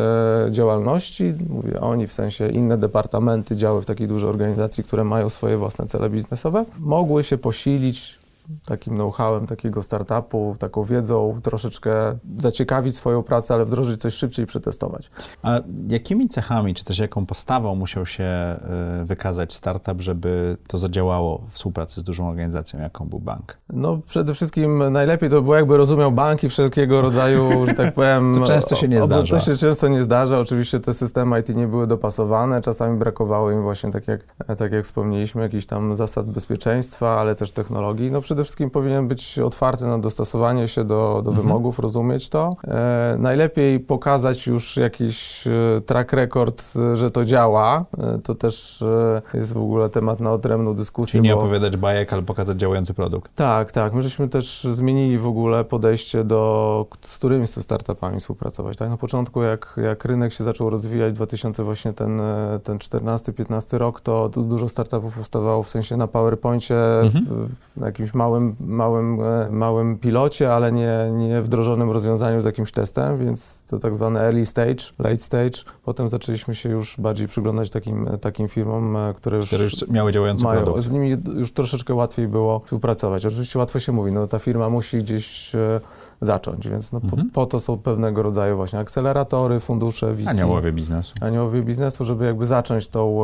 działalności, 0.51 1.33
mówię 1.49 1.81
oni 1.81 2.07
w 2.07 2.13
sensie 2.13 2.47
inne 2.47 2.77
departamenty, 2.77 3.55
działy 3.55 3.81
w 3.81 3.85
takiej 3.85 4.07
dużej 4.07 4.29
organizacji, 4.29 4.83
które 4.83 5.03
mają 5.03 5.29
swoje 5.29 5.57
własne 5.57 5.85
cele 5.85 6.09
biznesowe, 6.09 6.65
mogły 6.79 7.23
się 7.23 7.37
posilić 7.55 8.19
takim 8.65 8.95
know-howem 8.95 9.47
takiego 9.47 9.83
startupu, 9.83 10.55
taką 10.59 10.83
wiedzą, 10.83 11.39
troszeczkę 11.43 12.17
zaciekawić 12.37 12.95
swoją 12.95 13.23
pracę, 13.23 13.53
ale 13.53 13.65
wdrożyć 13.65 14.01
coś 14.01 14.13
szybciej 14.13 14.43
i 14.43 14.47
przetestować. 14.47 15.11
A 15.43 15.59
jakimi 15.87 16.29
cechami, 16.29 16.73
czy 16.73 16.83
też 16.83 16.99
jaką 16.99 17.25
postawą 17.25 17.75
musiał 17.75 18.05
się 18.05 18.59
y, 19.01 19.05
wykazać 19.05 19.53
startup, 19.53 20.01
żeby 20.01 20.57
to 20.67 20.77
zadziałało 20.77 21.41
w 21.49 21.53
współpracy 21.53 22.01
z 22.01 22.03
dużą 22.03 22.29
organizacją, 22.29 22.79
jaką 22.79 23.05
był 23.05 23.19
bank? 23.19 23.57
No 23.69 23.99
przede 24.07 24.33
wszystkim 24.33 24.91
najlepiej 24.91 25.29
to 25.29 25.41
było 25.41 25.55
jakby 25.55 25.77
rozumiał 25.77 26.11
banki 26.11 26.49
wszelkiego 26.49 27.01
rodzaju, 27.01 27.65
że 27.65 27.73
tak 27.73 27.93
powiem... 27.93 28.33
to 28.39 28.45
często 28.45 28.75
się 28.75 28.87
nie 28.87 29.03
zdarza. 29.03 29.39
To 29.39 29.45
się 29.45 29.57
często 29.57 29.87
nie 29.87 30.03
zdarza. 30.03 30.39
Oczywiście 30.39 30.79
te 30.79 30.93
systemy 30.93 31.39
IT 31.39 31.49
nie 31.49 31.67
były 31.67 31.87
dopasowane, 31.87 32.61
czasami 32.61 32.99
brakowało 32.99 33.51
im 33.51 33.61
właśnie, 33.61 33.91
tak 33.91 34.07
jak, 34.07 34.35
tak 34.57 34.71
jak 34.71 34.83
wspomnieliśmy, 34.83 35.41
jakichś 35.41 35.65
tam 35.65 35.95
zasad 35.95 36.25
bezpieczeństwa, 36.31 37.19
ale 37.19 37.35
też 37.35 37.51
technologii. 37.51 38.11
No 38.11 38.21
przede 38.21 38.34
wszystkim 38.43 38.69
powinien 38.69 39.07
być 39.07 39.39
otwarty 39.39 39.85
na 39.85 39.99
dostosowanie 39.99 40.67
się 40.67 40.83
do, 40.83 41.21
do 41.23 41.31
mhm. 41.31 41.35
wymogów, 41.35 41.79
rozumieć 41.79 42.29
to. 42.29 42.55
E, 42.67 43.15
najlepiej 43.19 43.79
pokazać 43.79 44.47
już 44.47 44.77
jakiś 44.77 45.47
e, 45.47 45.81
track 45.85 46.13
record, 46.13 46.63
e, 46.75 46.95
że 46.95 47.11
to 47.11 47.25
działa. 47.25 47.85
E, 47.97 48.17
to 48.17 48.35
też 48.35 48.81
e, 48.81 49.21
jest 49.33 49.53
w 49.53 49.57
ogóle 49.57 49.89
temat 49.89 50.19
na 50.19 50.33
odrębną 50.33 50.73
dyskusję. 50.73 51.11
Czyli 51.11 51.23
nie 51.23 51.33
bo... 51.33 51.39
opowiadać 51.39 51.77
bajek, 51.77 52.13
ale 52.13 52.21
pokazać 52.21 52.57
działający 52.57 52.93
produkt. 52.93 53.35
Tak, 53.35 53.71
tak. 53.71 53.93
My 53.93 54.03
żeśmy 54.03 54.29
też 54.29 54.63
zmienili 54.63 55.17
w 55.17 55.27
ogóle 55.27 55.63
podejście 55.63 56.23
do, 56.23 56.85
z 57.01 57.17
którymi 57.17 57.47
z 57.47 57.61
startupami 57.61 58.19
współpracować. 58.19 58.77
Tak? 58.77 58.89
Na 58.89 58.97
początku, 58.97 59.41
jak, 59.41 59.79
jak 59.83 60.05
rynek 60.05 60.33
się 60.33 60.43
zaczął 60.43 60.69
rozwijać, 60.69 61.13
2000 61.13 61.63
właśnie 61.63 61.93
ten, 61.93 62.21
ten 62.63 62.77
14-15 62.77 63.77
rok, 63.77 64.01
to 64.01 64.29
dużo 64.29 64.69
startupów 64.69 65.15
powstawało 65.15 65.63
w 65.63 65.69
sensie 65.69 65.97
na 65.97 66.07
PowerPoincie, 66.07 66.99
mhm. 66.99 67.25
w, 67.25 67.79
na 67.79 67.85
jakimś 67.85 68.13
małym 68.13 68.24
małym, 68.59 69.21
e, 69.21 69.49
małym 69.51 69.97
pilocie, 69.97 70.53
ale 70.53 70.71
nie, 70.71 71.11
nie 71.13 71.41
wdrożonym 71.41 71.91
rozwiązaniu 71.91 72.41
z 72.41 72.45
jakimś 72.45 72.71
testem, 72.71 73.17
więc 73.17 73.63
to 73.67 73.79
tak 73.79 73.95
zwany 73.95 74.19
early 74.19 74.45
stage, 74.45 74.83
late 74.99 75.17
stage. 75.17 75.63
Potem 75.83 76.09
zaczęliśmy 76.09 76.55
się 76.55 76.69
już 76.69 76.95
bardziej 76.99 77.27
przyglądać 77.27 77.69
takim, 77.69 78.07
takim 78.21 78.47
firmom, 78.47 78.95
e, 78.95 79.13
które 79.13 79.37
już, 79.37 79.47
które 79.47 79.63
już 79.63 79.87
miały 79.87 80.11
działający 80.11 80.43
mają. 80.43 80.63
produkt. 80.63 80.83
Z 80.83 80.91
nimi 80.91 81.17
już 81.35 81.51
troszeczkę 81.51 81.93
łatwiej 81.93 82.27
było 82.27 82.59
współpracować. 82.59 83.25
Oczywiście 83.25 83.59
łatwo 83.59 83.79
się 83.79 83.91
mówi, 83.91 84.11
no 84.11 84.27
ta 84.27 84.39
firma 84.39 84.69
musi 84.69 84.97
gdzieś 84.97 85.55
e, 85.55 85.79
zacząć, 86.21 86.69
więc 86.69 86.91
no, 86.91 86.99
mhm. 87.03 87.29
po, 87.29 87.33
po, 87.33 87.45
to 87.45 87.59
są 87.59 87.77
pewnego 87.77 88.23
rodzaju 88.23 88.55
właśnie 88.55 88.79
akceleratory, 88.79 89.59
fundusze, 89.59 90.13
VC. 90.13 90.29
Aniołowie 90.29 90.71
biznesu. 90.71 91.13
Aniołowie 91.21 91.61
biznesu, 91.61 92.05
żeby 92.05 92.25
jakby 92.25 92.45
zacząć 92.45 92.87
tą, 92.87 93.21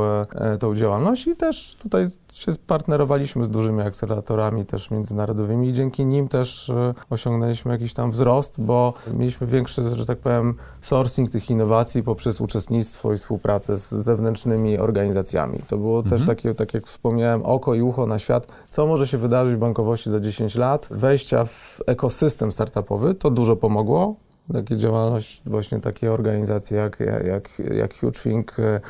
tą 0.60 0.75
działalność 0.75 1.27
i 1.27 1.36
też 1.36 1.75
tutaj 1.81 2.07
się 2.33 2.51
partnerowaliśmy 2.67 3.45
z 3.45 3.50
dużymi 3.50 3.81
akceleratorami 3.81 4.65
też 4.65 4.91
międzynarodowymi 4.91 5.67
i 5.69 5.74
dzięki 5.74 6.05
nim 6.05 6.27
też 6.27 6.69
e, 6.69 6.93
osiągnęliśmy 7.10 7.71
jakiś 7.71 7.93
tam 7.93 8.12
wzrost, 8.12 8.62
bo 8.62 8.93
mieliśmy 9.13 9.48
większy, 9.48 9.95
że 9.95 10.05
tak 10.05 10.17
powiem, 10.17 10.55
sourcing 10.81 11.29
tych 11.29 11.50
innowacji 11.50 12.03
poprzez 12.03 12.41
uczestnictwo 12.41 13.13
i 13.13 13.17
współpracę 13.17 13.77
z 13.77 13.89
zewnętrznymi 13.89 14.77
organizacjami. 14.77 15.60
To 15.67 15.77
było 15.77 16.00
mhm. 16.00 16.17
też 16.17 16.27
takie, 16.27 16.53
tak 16.53 16.74
jak 16.74 16.88
wspomniałem, 16.88 17.45
oko 17.45 17.75
i 17.75 17.81
ucho 17.81 18.05
na 18.05 18.19
świat, 18.19 18.48
co 18.69 18.86
może 18.86 19.07
się 19.07 19.17
wydarzyć 19.17 19.55
w 19.55 19.60
bankowości 19.60 20.10
za 20.10 20.19
10 20.19 20.55
lat, 20.55 20.88
wejścia 20.91 21.45
w 21.45 21.81
ekosystem 21.88 22.51
startupowy, 22.51 22.81
to 23.20 23.32
dużo 23.32 23.56
pomogło 23.56 24.16
takie 24.54 24.78
działalność, 24.78 25.42
właśnie 25.46 25.80
takie 25.80 26.12
organizacje 26.12 26.78
jak, 26.78 27.00
jak, 27.26 27.62
jak 27.76 28.00
HugeThink, 28.00 28.60
e, 28.60 28.82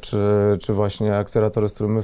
czy, 0.00 0.18
czy 0.60 0.74
właśnie 0.74 1.16
akceleratory, 1.16 1.68
z 1.68 1.74
którymi 1.74 2.00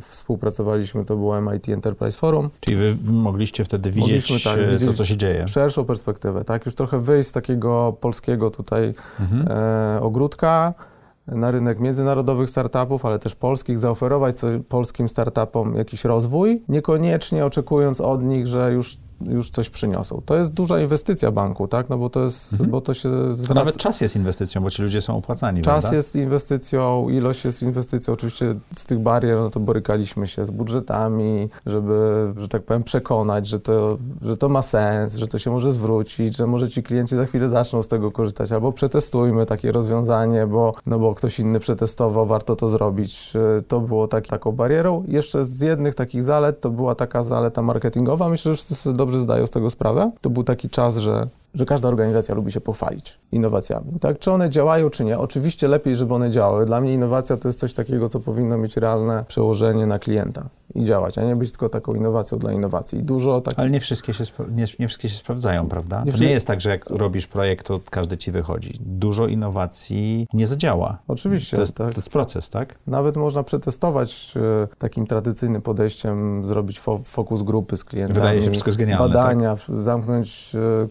współpracowaliśmy, 0.00 1.04
to 1.04 1.16
było 1.16 1.40
MIT 1.40 1.68
Enterprise 1.68 2.18
Forum. 2.18 2.50
Czyli 2.60 2.76
wy 2.76 2.96
mogliście 3.12 3.64
wtedy 3.64 3.90
widzieć, 3.90 4.44
tak, 4.44 4.70
widzieć 4.70 4.90
to, 4.90 4.94
co 4.94 5.04
się 5.04 5.16
dzieje. 5.16 5.48
Szerszą 5.48 5.84
perspektywę, 5.84 6.44
tak? 6.44 6.66
Już 6.66 6.74
trochę 6.74 7.00
wyjść 7.00 7.28
z 7.28 7.32
takiego 7.32 7.96
polskiego 8.00 8.50
tutaj 8.50 8.92
mhm. 9.20 9.48
e, 9.48 10.00
ogródka, 10.00 10.74
na 11.26 11.50
rynek 11.50 11.80
międzynarodowych 11.80 12.50
startupów, 12.50 13.04
ale 13.04 13.18
też 13.18 13.34
polskich, 13.34 13.78
zaoferować 13.78 14.36
polskim 14.68 15.08
startupom 15.08 15.76
jakiś 15.76 16.04
rozwój, 16.04 16.62
niekoniecznie 16.68 17.44
oczekując 17.44 18.00
od 18.00 18.22
nich, 18.22 18.46
że 18.46 18.72
już 18.72 18.98
już 19.28 19.50
coś 19.50 19.70
przyniosą. 19.70 20.22
To 20.26 20.36
jest 20.36 20.52
duża 20.52 20.80
inwestycja 20.80 21.30
banku, 21.30 21.68
tak? 21.68 21.88
No 21.88 21.98
bo 21.98 22.10
to 22.10 22.24
jest, 22.24 22.52
mhm. 22.52 22.70
bo 22.70 22.80
to 22.80 22.94
się 22.94 23.34
zwraca... 23.34 23.54
Nawet 23.54 23.76
czas 23.76 24.00
jest 24.00 24.16
inwestycją, 24.16 24.62
bo 24.62 24.70
ci 24.70 24.82
ludzie 24.82 25.00
są 25.02 25.16
opłacani, 25.16 25.62
Czas 25.62 25.80
prawda? 25.80 25.96
jest 25.96 26.16
inwestycją, 26.16 27.08
ilość 27.08 27.44
jest 27.44 27.62
inwestycją. 27.62 28.14
Oczywiście 28.14 28.54
z 28.76 28.84
tych 28.84 28.98
barier, 28.98 29.38
no 29.38 29.50
to 29.50 29.60
borykaliśmy 29.60 30.26
się 30.26 30.44
z 30.44 30.50
budżetami, 30.50 31.48
żeby, 31.66 32.32
że 32.36 32.48
tak 32.48 32.62
powiem, 32.62 32.82
przekonać, 32.82 33.46
że 33.46 33.60
to, 33.60 33.98
że 34.22 34.36
to 34.36 34.48
ma 34.48 34.62
sens, 34.62 35.14
że 35.14 35.26
to 35.26 35.38
się 35.38 35.50
może 35.50 35.72
zwrócić, 35.72 36.36
że 36.36 36.46
może 36.46 36.68
ci 36.68 36.82
klienci 36.82 37.16
za 37.16 37.26
chwilę 37.26 37.48
zaczną 37.48 37.82
z 37.82 37.88
tego 37.88 38.12
korzystać, 38.12 38.52
albo 38.52 38.72
przetestujmy 38.72 39.46
takie 39.46 39.72
rozwiązanie, 39.72 40.46
bo, 40.46 40.72
no 40.86 40.98
bo 40.98 41.14
ktoś 41.14 41.40
inny 41.40 41.60
przetestował, 41.60 42.26
warto 42.26 42.56
to 42.56 42.68
zrobić. 42.68 43.32
To 43.68 43.80
było 43.80 44.08
tak, 44.08 44.26
taką 44.26 44.52
barierą. 44.52 45.04
Jeszcze 45.08 45.44
z 45.44 45.60
jednych 45.60 45.94
takich 45.94 46.22
zalet 46.22 46.60
to 46.60 46.70
była 46.70 46.94
taka 46.94 47.22
zaleta 47.22 47.62
marketingowa. 47.62 48.28
Myślę, 48.28 48.52
że 48.52 48.56
wszyscy 48.56 48.92
dobrze 48.92 49.13
zdają 49.20 49.46
z 49.46 49.50
tego 49.50 49.70
sprawę. 49.70 50.10
To 50.20 50.30
był 50.30 50.44
taki 50.44 50.68
czas, 50.68 50.96
że 50.96 51.26
że 51.54 51.66
każda 51.66 51.88
organizacja 51.88 52.34
lubi 52.34 52.52
się 52.52 52.60
pochwalić 52.60 53.18
innowacjami. 53.32 54.00
Tak? 54.00 54.18
Czy 54.18 54.30
one 54.30 54.50
działają, 54.50 54.90
czy 54.90 55.04
nie? 55.04 55.18
Oczywiście 55.18 55.68
lepiej, 55.68 55.96
żeby 55.96 56.14
one 56.14 56.30
działały. 56.30 56.64
Dla 56.64 56.80
mnie 56.80 56.94
innowacja 56.94 57.36
to 57.36 57.48
jest 57.48 57.60
coś 57.60 57.74
takiego, 57.74 58.08
co 58.08 58.20
powinno 58.20 58.58
mieć 58.58 58.76
realne 58.76 59.24
przełożenie 59.28 59.86
na 59.86 59.98
klienta 59.98 60.48
i 60.74 60.84
działać, 60.84 61.18
a 61.18 61.24
nie 61.24 61.36
być 61.36 61.50
tylko 61.50 61.68
taką 61.68 61.94
innowacją 61.94 62.38
dla 62.38 62.52
innowacji. 62.52 63.02
dużo 63.02 63.40
takich... 63.40 63.58
Ale 63.58 63.70
nie 63.70 63.80
wszystkie, 63.80 64.14
się, 64.14 64.24
nie, 64.50 64.64
nie 64.78 64.88
wszystkie 64.88 65.08
się 65.08 65.16
sprawdzają, 65.16 65.68
prawda? 65.68 66.02
Nie 66.04 66.12
to 66.12 66.18
nie 66.18 66.30
jest 66.30 66.46
tak, 66.46 66.60
że 66.60 66.70
jak 66.70 66.90
robisz 66.90 67.26
projekt, 67.26 67.66
to 67.66 67.80
każdy 67.90 68.18
ci 68.18 68.30
wychodzi. 68.30 68.78
Dużo 68.80 69.26
innowacji 69.26 70.26
nie 70.32 70.46
zadziała. 70.46 70.98
Oczywiście. 71.08 71.56
To 71.56 71.60
jest, 71.60 71.74
tak. 71.74 71.94
to 71.94 71.98
jest 71.98 72.10
proces, 72.10 72.48
tak? 72.48 72.74
Nawet 72.86 73.16
można 73.16 73.42
przetestować 73.42 74.34
e, 74.36 74.76
takim 74.78 75.06
tradycyjnym 75.06 75.62
podejściem, 75.62 76.44
zrobić 76.44 76.80
fo 76.80 77.00
fokus 77.04 77.42
grupy 77.42 77.76
z 77.76 77.84
klientami. 77.84 78.20
Wydaje 78.20 78.42
się 78.42 78.50
wszystko 78.50 78.68
jest 78.68 78.78
genialne, 78.78 79.08
Badania, 79.08 79.56
tak? 79.56 79.82
zamknąć 79.82 80.52
e, 80.84 80.88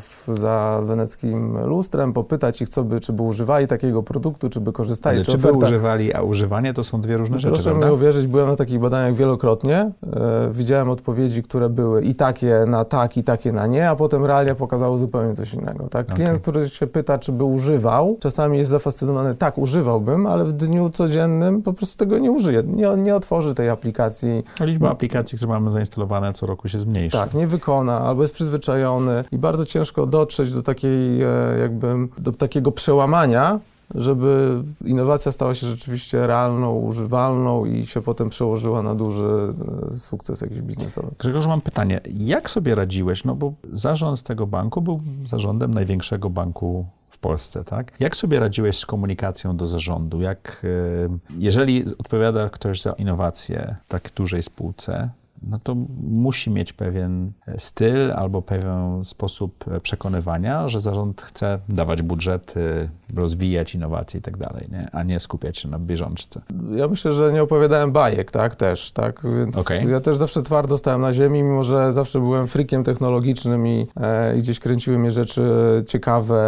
klientów 0.00 0.38
za 0.40 0.80
weneckim 0.84 1.58
lustrem, 1.66 2.12
popytać 2.12 2.62
ich, 2.62 2.68
co 2.68 2.84
by, 2.84 3.00
czy 3.00 3.12
by 3.12 3.22
używali 3.22 3.66
takiego 3.66 4.02
produktu, 4.02 4.48
czy 4.48 4.60
by 4.60 4.72
korzystali. 4.72 5.16
Ale 5.16 5.24
czy, 5.24 5.32
czy 5.32 5.38
by 5.38 5.52
używali, 5.52 6.14
a 6.14 6.22
używanie 6.22 6.74
to 6.74 6.84
są 6.84 7.00
dwie 7.00 7.16
różne 7.16 7.38
Proszę 7.38 7.56
rzeczy, 7.56 7.70
Proszę 7.70 7.88
mi 7.88 7.94
uwierzyć, 7.94 8.26
byłem 8.26 8.48
na 8.48 8.56
takich 8.56 8.80
badaniach 8.80 9.14
wielokrotnie. 9.14 9.90
E, 10.16 10.50
widziałem 10.52 10.90
odpowiedzi, 10.90 11.42
które 11.42 11.68
były 11.68 12.02
i 12.02 12.14
takie 12.14 12.64
na 12.66 12.84
tak, 12.84 13.16
i 13.16 13.24
takie 13.24 13.52
na 13.52 13.66
nie, 13.66 13.90
a 13.90 13.96
potem 13.96 14.24
realia 14.24 14.54
pokazało 14.54 14.98
zupełnie 14.98 15.34
coś 15.34 15.54
innego. 15.54 15.88
Tak? 15.88 16.06
Klient, 16.06 16.30
okay. 16.30 16.40
który 16.40 16.68
się 16.68 16.86
pyta, 16.86 17.18
czy 17.18 17.32
by 17.32 17.44
używał, 17.44 18.16
czasami 18.20 18.58
jest 18.58 18.70
zafascynowany, 18.70 19.34
tak, 19.34 19.58
używałbym, 19.58 20.26
ale 20.26 20.44
w 20.44 20.52
dniu 20.52 20.90
codziennym 20.90 21.62
po 21.62 21.72
prostu 21.72 21.96
tego 21.96 22.18
nie 22.18 22.30
użyje. 22.30 22.62
Nie, 22.62 22.88
nie 22.96 23.16
otworzy 23.16 23.54
tej 23.54 23.68
aplikacji. 23.68 24.44
A 24.60 24.64
liczba 24.64 24.90
aplikacji, 24.90 25.38
które 25.38 25.48
mamy 25.52 25.70
zainstalowane 25.70 26.32
co 26.32 26.46
roku 26.46 26.68
się 26.68 26.78
zmniejsza. 26.78 27.18
Tak, 27.18 27.34
nie 27.34 27.46
wykona, 27.46 28.00
albo 28.00 28.22
jest 28.22 28.34
przyzwyczajony 28.34 29.24
i 29.32 29.38
bardzo 29.38 29.66
ciężko 29.66 29.89
ciężko 29.90 30.06
dotrzeć 30.06 30.52
do 30.52 30.62
takiej, 30.62 31.22
e, 31.22 31.58
jakby, 31.60 31.94
do 32.18 32.32
takiego 32.32 32.72
przełamania, 32.72 33.60
żeby 33.94 34.62
innowacja 34.84 35.32
stała 35.32 35.54
się 35.54 35.66
rzeczywiście 35.66 36.26
realną, 36.26 36.74
używalną 36.74 37.64
i 37.64 37.86
się 37.86 38.02
potem 38.02 38.30
przełożyła 38.30 38.82
na 38.82 38.94
duży 38.94 39.54
e, 39.92 39.98
sukces 39.98 40.40
jakiś 40.40 40.60
biznesowy. 40.60 41.08
Grzegorz, 41.18 41.46
mam 41.46 41.60
pytanie. 41.60 42.00
Jak 42.14 42.50
sobie 42.50 42.74
radziłeś? 42.74 43.24
No 43.24 43.34
bo 43.34 43.52
zarząd 43.72 44.22
tego 44.22 44.46
banku 44.46 44.82
był 44.82 45.00
zarządem 45.24 45.74
największego 45.74 46.30
banku 46.30 46.86
w 47.10 47.18
Polsce, 47.18 47.64
tak? 47.64 47.92
Jak 48.00 48.16
sobie 48.16 48.40
radziłeś 48.40 48.78
z 48.78 48.86
komunikacją 48.86 49.56
do 49.56 49.66
zarządu? 49.66 50.20
Jak, 50.20 50.62
e, 50.64 51.38
jeżeli 51.38 51.84
odpowiada 51.98 52.48
ktoś 52.48 52.82
za 52.82 52.92
innowacje 52.92 53.76
tak 53.88 54.10
dużej 54.14 54.42
spółce, 54.42 55.10
no 55.42 55.58
to 55.62 55.74
musi 56.02 56.50
mieć 56.50 56.72
pewien 56.72 57.32
styl 57.58 58.12
albo 58.12 58.42
pewien 58.42 59.04
sposób 59.04 59.64
przekonywania, 59.82 60.68
że 60.68 60.80
zarząd 60.80 61.22
chce 61.22 61.58
dawać 61.68 62.02
budżety, 62.02 62.88
rozwijać 63.16 63.74
innowacje 63.74 64.20
i 64.20 64.22
tak 64.22 64.36
dalej, 64.36 64.68
nie? 64.72 64.88
a 64.92 65.02
nie 65.02 65.20
skupiać 65.20 65.58
się 65.58 65.68
na 65.68 65.78
bieżączce. 65.78 66.40
Ja 66.70 66.88
myślę, 66.88 67.12
że 67.12 67.32
nie 67.32 67.42
opowiadałem 67.42 67.92
bajek, 67.92 68.30
tak, 68.30 68.54
też, 68.54 68.92
tak, 68.92 69.22
więc 69.38 69.58
okay. 69.58 69.84
ja 69.84 70.00
też 70.00 70.16
zawsze 70.16 70.42
twardo 70.42 70.78
stałem 70.78 71.00
na 71.00 71.12
ziemi, 71.12 71.42
mimo 71.42 71.64
że 71.64 71.92
zawsze 71.92 72.20
byłem 72.20 72.48
frikiem 72.48 72.84
technologicznym 72.84 73.66
i, 73.66 73.86
e, 74.00 74.36
i 74.36 74.38
gdzieś 74.38 74.60
kręciły 74.60 74.98
mnie 74.98 75.10
rzeczy 75.10 75.42
ciekawe. 75.86 76.40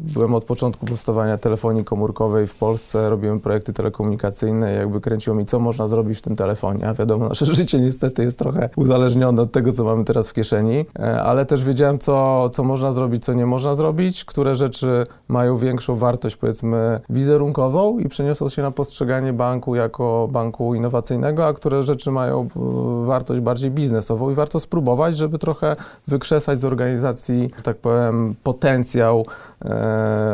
Byłem 0.00 0.34
od 0.34 0.44
początku 0.44 0.86
powstawania 0.86 1.38
telefonii 1.38 1.84
komórkowej 1.84 2.46
w 2.46 2.54
Polsce, 2.54 3.10
robiłem 3.10 3.40
projekty 3.40 3.72
telekomunikacyjne, 3.72 4.72
jakby 4.74 5.00
kręciło 5.00 5.36
mi, 5.36 5.46
co 5.46 5.58
można 5.58 5.88
zrobić 5.88 6.18
w 6.18 6.22
tym 6.22 6.36
telefonie, 6.36 6.88
a 6.88 6.94
wiadomo, 6.94 7.28
nasze 7.28 7.46
życie 7.54 7.80
niestety 7.80 8.01
jest 8.18 8.38
trochę 8.38 8.68
uzależnione 8.76 9.42
od 9.42 9.52
tego, 9.52 9.72
co 9.72 9.84
mamy 9.84 10.04
teraz 10.04 10.28
w 10.28 10.32
kieszeni, 10.32 10.86
e, 10.98 11.22
ale 11.22 11.46
też 11.46 11.64
wiedziałem, 11.64 11.98
co, 11.98 12.50
co 12.50 12.64
można 12.64 12.92
zrobić, 12.92 13.24
co 13.24 13.32
nie 13.32 13.46
można 13.46 13.74
zrobić, 13.74 14.24
które 14.24 14.54
rzeczy 14.54 15.06
mają 15.28 15.56
większą 15.56 15.96
wartość, 15.96 16.36
powiedzmy, 16.36 17.00
wizerunkową 17.10 17.98
i 17.98 18.08
przeniosą 18.08 18.48
się 18.48 18.62
na 18.62 18.70
postrzeganie 18.70 19.32
banku 19.32 19.74
jako 19.74 20.28
banku 20.32 20.74
innowacyjnego, 20.74 21.46
a 21.46 21.52
które 21.52 21.82
rzeczy 21.82 22.10
mają 22.10 22.48
wartość 23.04 23.40
bardziej 23.40 23.70
biznesową 23.70 24.30
i 24.30 24.34
warto 24.34 24.60
spróbować, 24.60 25.16
żeby 25.16 25.38
trochę 25.38 25.76
wykrzesać 26.06 26.60
z 26.60 26.64
organizacji, 26.64 27.50
tak 27.62 27.76
powiem, 27.76 28.34
potencjał 28.42 29.20
e, 29.20 29.51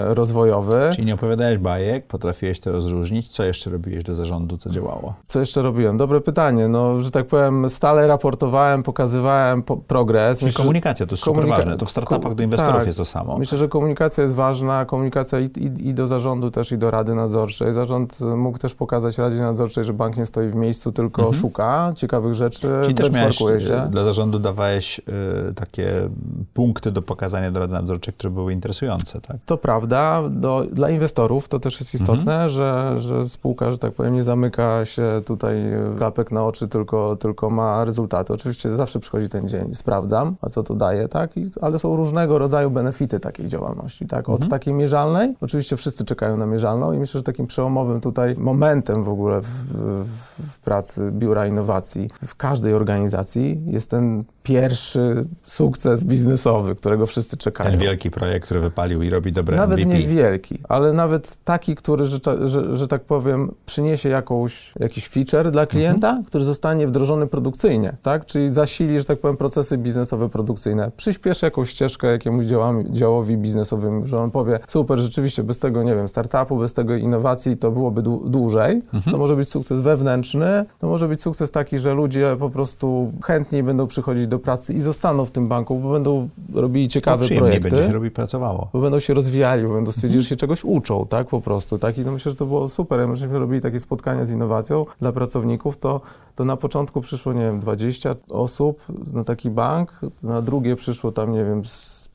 rozwojowy. 0.04 0.90
Czyli 0.94 1.06
nie 1.06 1.14
opowiadałeś 1.14 1.58
bajek, 1.58 2.06
potrafiłeś 2.06 2.60
to 2.60 2.72
rozróżnić. 2.72 3.28
Co 3.28 3.44
jeszcze 3.44 3.70
robiłeś 3.70 4.04
do 4.04 4.14
zarządu, 4.14 4.58
co 4.58 4.70
działało? 4.70 5.14
Co 5.26 5.40
jeszcze 5.40 5.62
robiłem? 5.62 5.96
Dobre 5.96 6.20
pytanie. 6.20 6.68
No, 6.68 7.02
że 7.02 7.10
tak 7.10 7.26
powiem, 7.26 7.70
stale 7.70 8.06
raportowałem, 8.06 8.82
pokazywałem 8.82 9.62
po 9.62 9.76
progres. 9.76 10.38
Czyli 10.38 10.46
Myślę, 10.46 10.62
komunikacja 10.62 11.06
to 11.06 11.12
jest 11.12 11.24
komunika- 11.24 11.40
super 11.40 11.48
ważne. 11.48 11.78
To 11.78 11.86
w 11.86 11.90
startupach 11.90 12.34
do 12.34 12.42
inwestorów 12.42 12.76
tak. 12.76 12.86
jest 12.86 12.98
to 12.98 13.04
samo. 13.04 13.38
Myślę, 13.38 13.58
że 13.58 13.68
komunikacja 13.68 14.22
jest 14.22 14.34
ważna. 14.34 14.84
Komunikacja 14.84 15.40
i, 15.40 15.44
i, 15.44 15.88
i, 15.88 15.94
do 15.94 16.06
zarządu 16.06 16.50
też, 16.50 16.72
i 16.72 16.78
do 16.78 16.90
Rady 16.90 17.14
Nadzorczej. 17.14 17.72
Zarząd 17.72 18.20
mógł 18.20 18.58
też 18.58 18.74
pokazać 18.74 19.18
Radzie 19.18 19.40
Nadzorczej, 19.40 19.84
że 19.84 19.92
bank 19.92 20.16
nie 20.16 20.26
stoi 20.26 20.48
w 20.48 20.54
miejscu, 20.54 20.92
tylko 20.92 21.22
mhm. 21.22 21.40
szuka 21.40 21.92
ciekawych 21.96 22.34
rzeczy, 22.34 22.68
Czyli 22.82 22.94
też 22.94 23.10
miałeś, 23.10 23.38
się. 23.38 23.88
Dla 23.90 24.04
zarządu 24.04 24.38
dawałeś 24.38 24.98
y, 24.98 25.54
takie 25.54 26.08
punkty 26.54 26.92
do 26.92 27.02
pokazania 27.02 27.50
do 27.50 27.60
Rady 27.60 27.72
Nadzorczej, 27.72 28.14
które 28.14 28.30
były 28.30 28.52
interesujące, 28.52 29.17
tak? 29.20 29.36
To 29.46 29.56
prawda. 29.56 30.22
Do, 30.30 30.66
dla 30.72 30.90
inwestorów 30.90 31.48
to 31.48 31.58
też 31.58 31.80
jest 31.80 31.94
istotne, 31.94 32.32
mhm. 32.32 32.48
że, 32.48 32.94
że 32.98 33.28
spółka, 33.28 33.72
że 33.72 33.78
tak 33.78 33.92
powiem, 33.92 34.14
nie 34.14 34.22
zamyka 34.22 34.84
się 34.84 35.22
tutaj 35.24 35.56
klapek 35.96 36.32
na 36.32 36.44
oczy, 36.44 36.68
tylko, 36.68 37.16
tylko 37.16 37.50
ma 37.50 37.84
rezultaty. 37.84 38.32
Oczywiście 38.32 38.70
zawsze 38.70 39.00
przychodzi 39.00 39.28
ten 39.28 39.48
dzień, 39.48 39.74
sprawdzam, 39.74 40.36
a 40.40 40.48
co 40.48 40.62
to 40.62 40.74
daje, 40.74 41.08
tak? 41.08 41.36
I, 41.36 41.44
ale 41.60 41.78
są 41.78 41.96
różnego 41.96 42.38
rodzaju 42.38 42.70
benefity 42.70 43.20
takiej 43.20 43.48
działalności, 43.48 44.06
tak? 44.06 44.28
Od 44.28 44.34
mhm. 44.34 44.50
takiej 44.50 44.74
mierzalnej, 44.74 45.34
oczywiście 45.40 45.76
wszyscy 45.76 46.04
czekają 46.04 46.36
na 46.36 46.46
mierzalną 46.46 46.92
i 46.92 46.98
myślę, 46.98 47.18
że 47.18 47.24
takim 47.24 47.46
przełomowym 47.46 48.00
tutaj 48.00 48.34
momentem 48.38 49.04
w 49.04 49.08
ogóle 49.08 49.40
w, 49.40 49.46
w, 49.46 50.06
w 50.52 50.58
pracy 50.58 51.10
Biura 51.12 51.46
Innowacji 51.46 52.08
w 52.26 52.34
każdej 52.34 52.74
organizacji 52.74 53.60
jest 53.66 53.90
ten 53.90 54.24
pierwszy 54.42 55.24
sukces 55.42 56.04
biznesowy, 56.04 56.74
którego 56.74 57.06
wszyscy 57.06 57.36
czekają. 57.36 57.70
Ten 57.70 57.80
wielki 57.80 58.10
projekt, 58.10 58.44
który 58.44 58.60
wypalił 58.60 59.02
i 59.08 59.10
robi 59.10 59.32
dobre 59.32 59.56
Nawet 59.56 59.78
MVP. 59.78 59.98
nie 59.98 60.08
wielki, 60.08 60.58
ale 60.68 60.92
nawet 60.92 61.38
taki, 61.44 61.74
który, 61.74 62.04
że, 62.04 62.18
że, 62.44 62.76
że 62.76 62.88
tak 62.88 63.04
powiem, 63.04 63.54
przyniesie 63.66 64.08
jakąś, 64.08 64.74
jakiś 64.80 65.08
feature 65.08 65.50
dla 65.50 65.66
klienta, 65.66 66.08
mhm. 66.08 66.24
który 66.24 66.44
zostanie 66.44 66.86
wdrożony 66.86 67.26
produkcyjnie, 67.26 67.96
tak? 68.02 68.26
Czyli 68.26 68.48
zasili, 68.48 68.98
że 68.98 69.04
tak 69.04 69.18
powiem, 69.18 69.36
procesy 69.36 69.78
biznesowe, 69.78 70.28
produkcyjne. 70.28 70.90
Przyspieszy 70.96 71.46
jakąś 71.46 71.70
ścieżkę 71.70 72.06
jakiemuś 72.06 72.44
działami, 72.44 72.84
działowi 72.90 73.36
biznesowym, 73.36 74.06
że 74.06 74.18
on 74.18 74.30
powie, 74.30 74.58
super, 74.68 74.98
rzeczywiście, 74.98 75.42
bez 75.42 75.58
tego, 75.58 75.82
nie 75.82 75.94
wiem, 75.94 76.08
startupu, 76.08 76.56
bez 76.56 76.72
tego 76.72 76.96
innowacji 76.96 77.56
to 77.56 77.70
byłoby 77.70 78.02
dłużej. 78.24 78.82
Mhm. 78.92 79.12
To 79.12 79.18
może 79.18 79.36
być 79.36 79.50
sukces 79.50 79.80
wewnętrzny, 79.80 80.64
to 80.78 80.86
może 80.86 81.08
być 81.08 81.22
sukces 81.22 81.50
taki, 81.50 81.78
że 81.78 81.94
ludzie 81.94 82.36
po 82.38 82.50
prostu 82.50 83.12
chętniej 83.24 83.62
będą 83.62 83.86
przychodzić 83.86 84.26
do 84.26 84.38
pracy 84.38 84.72
i 84.72 84.80
zostaną 84.80 85.24
w 85.24 85.30
tym 85.30 85.48
banku, 85.48 85.78
bo 85.78 85.92
będą 85.92 86.28
robili 86.54 86.88
ciekawe 86.88 87.26
no, 87.30 87.38
projekty. 87.38 87.70
będzie 87.70 87.86
się 87.86 87.92
robi 87.92 88.10
pracowało. 88.10 88.68
Bo 88.72 88.80
będą 88.80 88.97
się 89.00 89.14
rozwijali, 89.14 89.62
bo 89.62 89.74
będą 89.74 89.92
stwierdzili, 89.92 90.22
że 90.22 90.28
się 90.28 90.36
czegoś 90.36 90.64
uczą, 90.64 91.06
tak, 91.06 91.28
po 91.28 91.40
prostu, 91.40 91.78
tak, 91.78 91.98
i 91.98 92.00
no 92.00 92.12
myślę, 92.12 92.32
że 92.32 92.36
to 92.36 92.46
było 92.46 92.68
super. 92.68 93.00
Jak 93.00 93.08
myśmy 93.08 93.38
robili 93.38 93.60
takie 93.60 93.80
spotkania 93.80 94.24
z 94.24 94.30
innowacją 94.30 94.86
dla 95.00 95.12
pracowników, 95.12 95.76
to, 95.76 96.00
to 96.34 96.44
na 96.44 96.56
początku 96.56 97.00
przyszło, 97.00 97.32
nie 97.32 97.40
wiem, 97.40 97.60
20 97.60 98.14
osób 98.30 98.82
na 99.12 99.24
taki 99.24 99.50
bank, 99.50 100.00
na 100.22 100.42
drugie 100.42 100.76
przyszło 100.76 101.12
tam, 101.12 101.32
nie 101.32 101.44
wiem, 101.44 101.62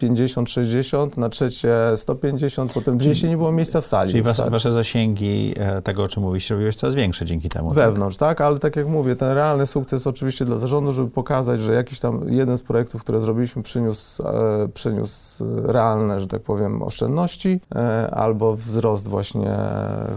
50, 0.07 0.49
60, 0.49 1.17
na 1.17 1.29
trzecie 1.29 1.75
150, 1.95 2.73
potem 2.73 2.97
200 2.97 3.29
nie 3.29 3.37
było 3.37 3.51
miejsca 3.51 3.81
w 3.81 3.85
sali. 3.85 4.11
Czyli 4.11 4.23
wasze, 4.23 4.43
tak? 4.43 4.51
wasze 4.51 4.71
zasięgi 4.71 5.53
e, 5.57 5.81
tego, 5.81 6.03
o 6.03 6.07
czym 6.07 6.23
mówisz, 6.23 6.49
robiłeś 6.49 6.75
coraz 6.75 6.95
większe 6.95 7.25
dzięki 7.25 7.49
temu. 7.49 7.69
Tak? 7.69 7.75
Wewnątrz, 7.75 8.17
tak? 8.17 8.37
tak? 8.37 8.47
Ale 8.47 8.59
tak 8.59 8.75
jak 8.75 8.87
mówię, 8.87 9.15
ten 9.15 9.31
realny 9.31 9.67
sukces 9.67 10.07
oczywiście 10.07 10.45
dla 10.45 10.57
zarządu, 10.57 10.91
żeby 10.91 11.09
pokazać, 11.09 11.59
że 11.59 11.73
jakiś 11.73 11.99
tam 11.99 12.21
jeden 12.29 12.57
z 12.57 12.61
projektów, 12.61 13.01
które 13.01 13.21
zrobiliśmy, 13.21 13.63
przyniósł, 13.63 14.23
e, 14.27 14.67
przyniósł 14.73 15.45
realne, 15.63 16.19
że 16.19 16.27
tak 16.27 16.41
powiem, 16.41 16.81
oszczędności 16.81 17.59
e, 17.75 18.07
albo 18.11 18.55
wzrost 18.55 19.07
właśnie 19.07 19.57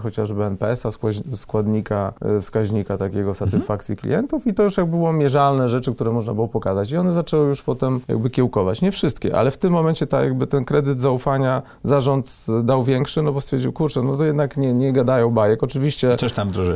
chociażby 0.03 0.45
NPS-a, 0.45 0.91
składnika, 1.33 2.13
e, 2.21 2.41
wskaźnika 2.41 2.97
takiego 2.97 3.35
satysfakcji 3.35 3.93
mhm. 3.93 4.03
klientów 4.03 4.47
i 4.47 4.55
to 4.55 4.63
już 4.63 4.77
jak 4.77 4.87
było 4.87 5.13
mierzalne 5.13 5.69
rzeczy, 5.69 5.95
które 5.95 6.13
można 6.13 6.35
było 6.35 6.49
pokazać 6.49 6.91
i 6.91 6.97
one 6.97 7.13
zaczęły 7.13 7.49
już 7.49 7.63
potem 7.63 8.01
jakby 8.09 8.31
kiełkować. 8.31 8.83
Nie 8.83 8.93
wszystkie, 8.93 9.37
ale 9.37 9.51
w 9.51 9.57
tym 9.57 9.76
momencie 9.77 10.07
tak 10.07 10.25
jakby 10.25 10.47
ten 10.47 10.65
kredyt 10.65 11.01
zaufania 11.01 11.63
zarząd 11.85 12.47
dał 12.63 12.85
większy, 12.85 13.23
no 13.23 13.33
bo 13.33 13.41
stwierdził, 13.41 13.73
kurczę, 13.73 14.03
no 14.03 14.17
to 14.17 14.25
jednak 14.25 14.57
nie, 14.57 14.73
nie 14.73 14.93
gadają 14.93 15.31
bajek. 15.31 15.63
Oczywiście 15.63 16.17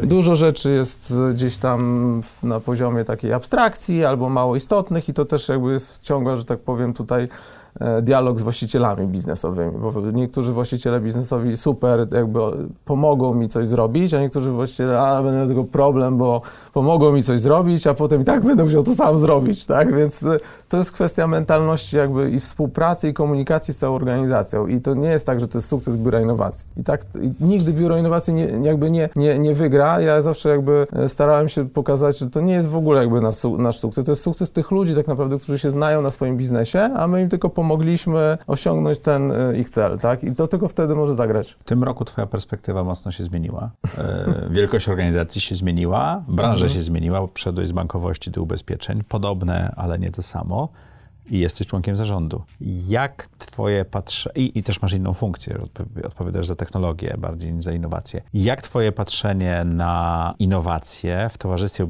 dużo 0.07 0.35
rzeczy 0.35 0.71
jest 0.71 1.15
gdzieś 1.35 1.57
tam 1.57 2.21
na 2.43 2.61
poziomie 2.61 3.05
takiej 3.05 3.33
abstrakcji 3.33 4.05
albo 4.05 4.29
mało 4.29 4.57
istotnych 4.57 5.09
i 5.09 5.15
to 5.15 5.25
też 5.25 5.49
jakby 5.49 5.73
jest 5.73 6.03
ciągła, 6.03 6.37
że 6.37 6.45
tak 6.45 6.59
powiem 6.59 6.93
tutaj 6.95 7.29
dialog 8.03 8.39
z 8.39 8.43
właścicielami 8.43 9.07
biznesowymi, 9.07 9.73
bo 9.79 9.93
niektórzy 10.13 10.53
właściciele 10.53 11.01
biznesowi 11.01 11.57
super 11.57 12.07
jakby 12.13 12.41
pomogą 12.85 13.35
mi 13.35 13.49
coś 13.49 13.67
zrobić, 13.67 14.15
a 14.15 14.21
niektórzy 14.21 14.51
właściciele, 14.51 15.01
a 15.01 15.23
będę 15.23 15.49
tego 15.49 15.65
problem, 15.65 16.19
bo 16.19 16.43
pomogą 16.73 17.13
mi 17.13 17.23
coś 17.23 17.41
zrobić, 17.41 17.87
a 17.87 17.95
potem 17.95 18.23
i 18.23 18.25
tak 18.25 18.45
będę 18.45 18.65
musiał 18.65 18.83
to 18.83 18.95
sam 18.95 19.19
zrobić, 19.19 19.67
tak? 19.67 19.95
Więc 19.95 20.23
e, 20.23 20.37
to 20.69 20.77
jest 20.77 20.93
kwestia 20.93 21.27
mentalności 21.27 21.97
jakby 21.97 22.31
i 22.31 22.41
współpracy 22.41 23.09
i 23.09 23.13
komunikacji 23.15 23.75
z 23.75 23.79
całą 23.79 23.95
organizacją 23.95 24.67
i 24.67 24.81
to 24.81 24.95
nie 24.95 25.09
jest 25.09 25.27
tak, 25.27 25.41
że 25.41 25.49
to 25.49 25.59
jest 25.59 25.69
sukces 25.69 25.97
Biura 25.97 26.21
Innowacji. 26.21 26.69
I 26.77 26.85
tak 26.85 27.05
i 27.23 27.45
nigdy 27.45 27.73
Biuro 27.73 27.97
Innowacji 27.97 28.35
nie, 28.35 28.45
jakby 28.63 28.91
nie, 28.91 29.09
nie, 29.17 29.39
nie 29.39 29.55
wygra. 29.55 30.01
Ja 30.01 30.23
zawsze 30.23 30.49
jakby 30.49 30.87
e, 30.93 31.09
starałem 31.09 31.49
się 31.49 31.69
pokazać, 31.69 32.19
że 32.19 32.31
to 32.31 32.41
nie 32.41 32.53
jest 32.53 32.69
w 32.69 32.77
ogóle 32.77 33.01
jakby 33.01 33.21
nasz, 33.21 33.37
nasz 33.59 33.79
sukces, 33.79 34.05
to 34.05 34.13
jest 34.13 34.23
sukces 34.23 34.53
tych 34.53 34.71
ludzi 34.71 34.95
tak 34.95 35.07
naprawdę, 35.07 35.39
którzy 35.39 35.59
się 35.59 35.71
znają 35.71 36.03
na 36.03 36.11
swoim 36.11 36.37
biznesie, 36.37 36.81
a 36.81 37.07
my 37.07 37.23
im 37.23 37.29
tylko 37.29 37.51
pomogliśmy 37.61 38.39
osiągnąć 38.47 38.99
ten 38.99 39.33
e, 39.33 39.59
ich 39.59 39.71
cel, 39.71 39.99
tak? 39.99 40.25
I 40.25 40.33
do 40.33 40.49
tego 40.49 40.69
wtedy 40.69 40.95
może 40.95 41.15
zagrać. 41.15 41.53
W 41.53 41.65
tym 41.65 41.85
roku 41.85 42.05
twoja 42.05 42.27
perspektywa 42.27 42.85
mocno 42.85 43.13
się 43.13 43.25
zmieniła. 43.25 43.71
E, 43.99 44.25
wielkość 44.57 44.89
organizacji 44.89 45.41
się 45.41 45.55
zmieniła, 45.55 46.23
branża 46.29 46.65
mhm. 46.65 46.71
się 46.71 46.83
zmieniła, 46.83 47.29
przeszedłeś 47.29 47.69
z 47.69 47.73
bankowości 47.73 48.31
do 48.31 48.43
ubezpieczeń. 48.43 49.03
Podobne, 49.09 49.75
ale 49.77 49.99
nie 49.99 50.11
to 50.11 50.23
samo 50.23 50.69
i 51.31 51.39
jesteś 51.39 51.67
członkiem 51.67 51.97
zarządu. 51.97 52.43
Jak 52.89 53.29
twoje 53.39 53.85
patrzenie, 53.85 54.47
i, 54.47 54.59
i, 54.59 54.63
też 54.63 54.83
masz 54.83 54.93
inną 54.93 55.15
funkcję, 55.15 55.59
odpowiadasz 56.05 56.47
za 56.47 56.57
technologię 56.57 57.15
bardziej 57.19 57.53
niż 57.53 57.65
za 57.65 57.73
innowacje. 57.73 58.23
Jak 58.35 58.63
twoje 58.63 58.93
patrzenie 58.93 59.65
na 59.65 60.35
innowacje 60.39 61.31
w 61.33 61.39
towarzystwie 61.39 61.87